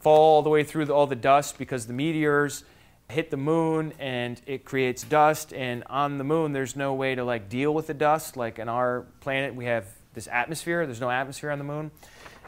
[0.00, 2.64] fall all the way through all the dust because the meteors
[3.08, 7.22] hit the moon and it creates dust and on the moon there's no way to
[7.22, 11.10] like deal with the dust like on our planet we have this atmosphere there's no
[11.10, 11.90] atmosphere on the moon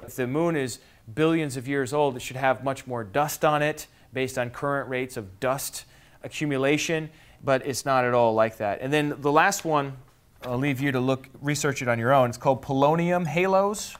[0.02, 0.78] if the moon is
[1.14, 3.86] billions of years old it should have much more dust on it
[4.16, 5.84] based on current rates of dust
[6.22, 7.10] accumulation,
[7.44, 8.80] but it's not at all like that.
[8.80, 9.98] And then the last one,
[10.42, 12.30] I'll leave you to look research it on your own.
[12.30, 13.94] It's called polonium halos.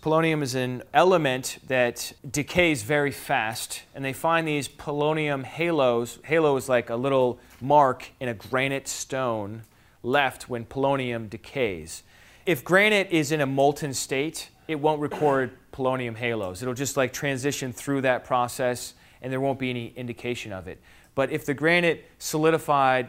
[0.00, 6.20] Polonium is an element that decays very fast, and they find these polonium halos.
[6.22, 9.64] Halo is like a little mark in a granite stone
[10.04, 12.04] left when polonium decays.
[12.46, 16.62] If granite is in a molten state, it won't record polonium halos.
[16.62, 20.80] It'll just like transition through that process and there won't be any indication of it.
[21.14, 23.08] But if the granite solidified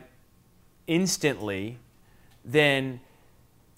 [0.87, 1.77] instantly,
[2.43, 2.99] then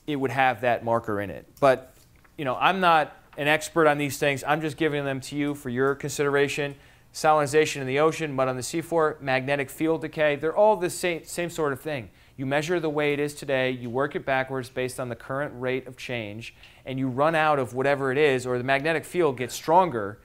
[0.07, 1.45] it would have that marker in it.
[1.59, 1.93] But,
[2.37, 4.43] you know, I'm not an expert on these things.
[4.45, 6.75] I'm just giving them to you for your consideration.
[7.13, 11.25] Salinization in the ocean, mud on the seafloor, magnetic field decay, they're all the same,
[11.25, 12.09] same sort of thing.
[12.37, 15.53] You measure the way it is today, you work it backwards based on the current
[15.57, 16.55] rate of change,
[16.85, 20.19] and you run out of whatever it is, or the magnetic field gets stronger.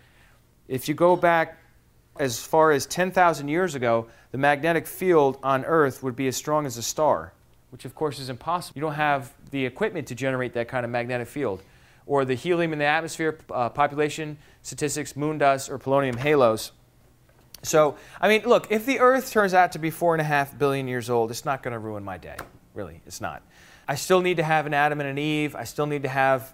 [0.69, 1.59] If you go back
[2.21, 6.67] as far as 10,000 years ago, the magnetic field on Earth would be as strong
[6.67, 7.33] as a star,
[7.71, 8.79] which of course is impossible.
[8.79, 11.63] You don't have the equipment to generate that kind of magnetic field.
[12.07, 16.73] Or the helium in the atmosphere, uh, population statistics, moon dust, or polonium halos.
[17.63, 20.57] So, I mean, look, if the Earth turns out to be four and a half
[20.57, 22.37] billion years old, it's not going to ruin my day.
[22.75, 23.43] Really, it's not.
[23.89, 25.57] I still need to have an Adam and an Eve.
[25.57, 26.53] I still need to have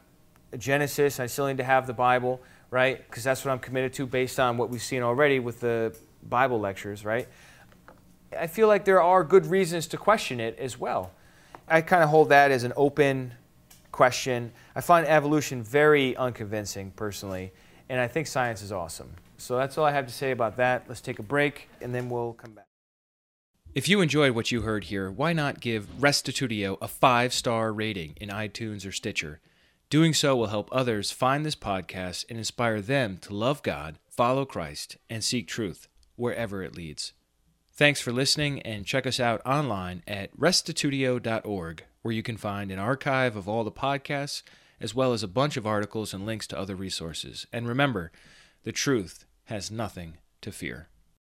[0.56, 1.20] Genesis.
[1.20, 2.40] I still need to have the Bible
[2.72, 3.06] right?
[3.06, 6.58] Because that's what I'm committed to based on what we've seen already with the Bible
[6.58, 7.28] lectures, right?
[8.36, 11.12] I feel like there are good reasons to question it as well.
[11.68, 13.34] I kind of hold that as an open
[13.92, 14.52] question.
[14.74, 17.52] I find evolution very unconvincing personally,
[17.90, 19.12] and I think science is awesome.
[19.36, 20.84] So that's all I have to say about that.
[20.88, 22.66] Let's take a break, and then we'll come back.
[23.74, 28.14] If you enjoyed what you heard here, why not give Restitutio a five star rating
[28.18, 29.40] in iTunes or Stitcher?
[29.92, 34.46] Doing so will help others find this podcast and inspire them to love God, follow
[34.46, 35.86] Christ, and seek truth
[36.16, 37.12] wherever it leads.
[37.74, 42.78] Thanks for listening and check us out online at restitutio.org, where you can find an
[42.78, 44.42] archive of all the podcasts,
[44.80, 47.46] as well as a bunch of articles and links to other resources.
[47.52, 48.12] And remember,
[48.62, 50.88] the truth has nothing to fear.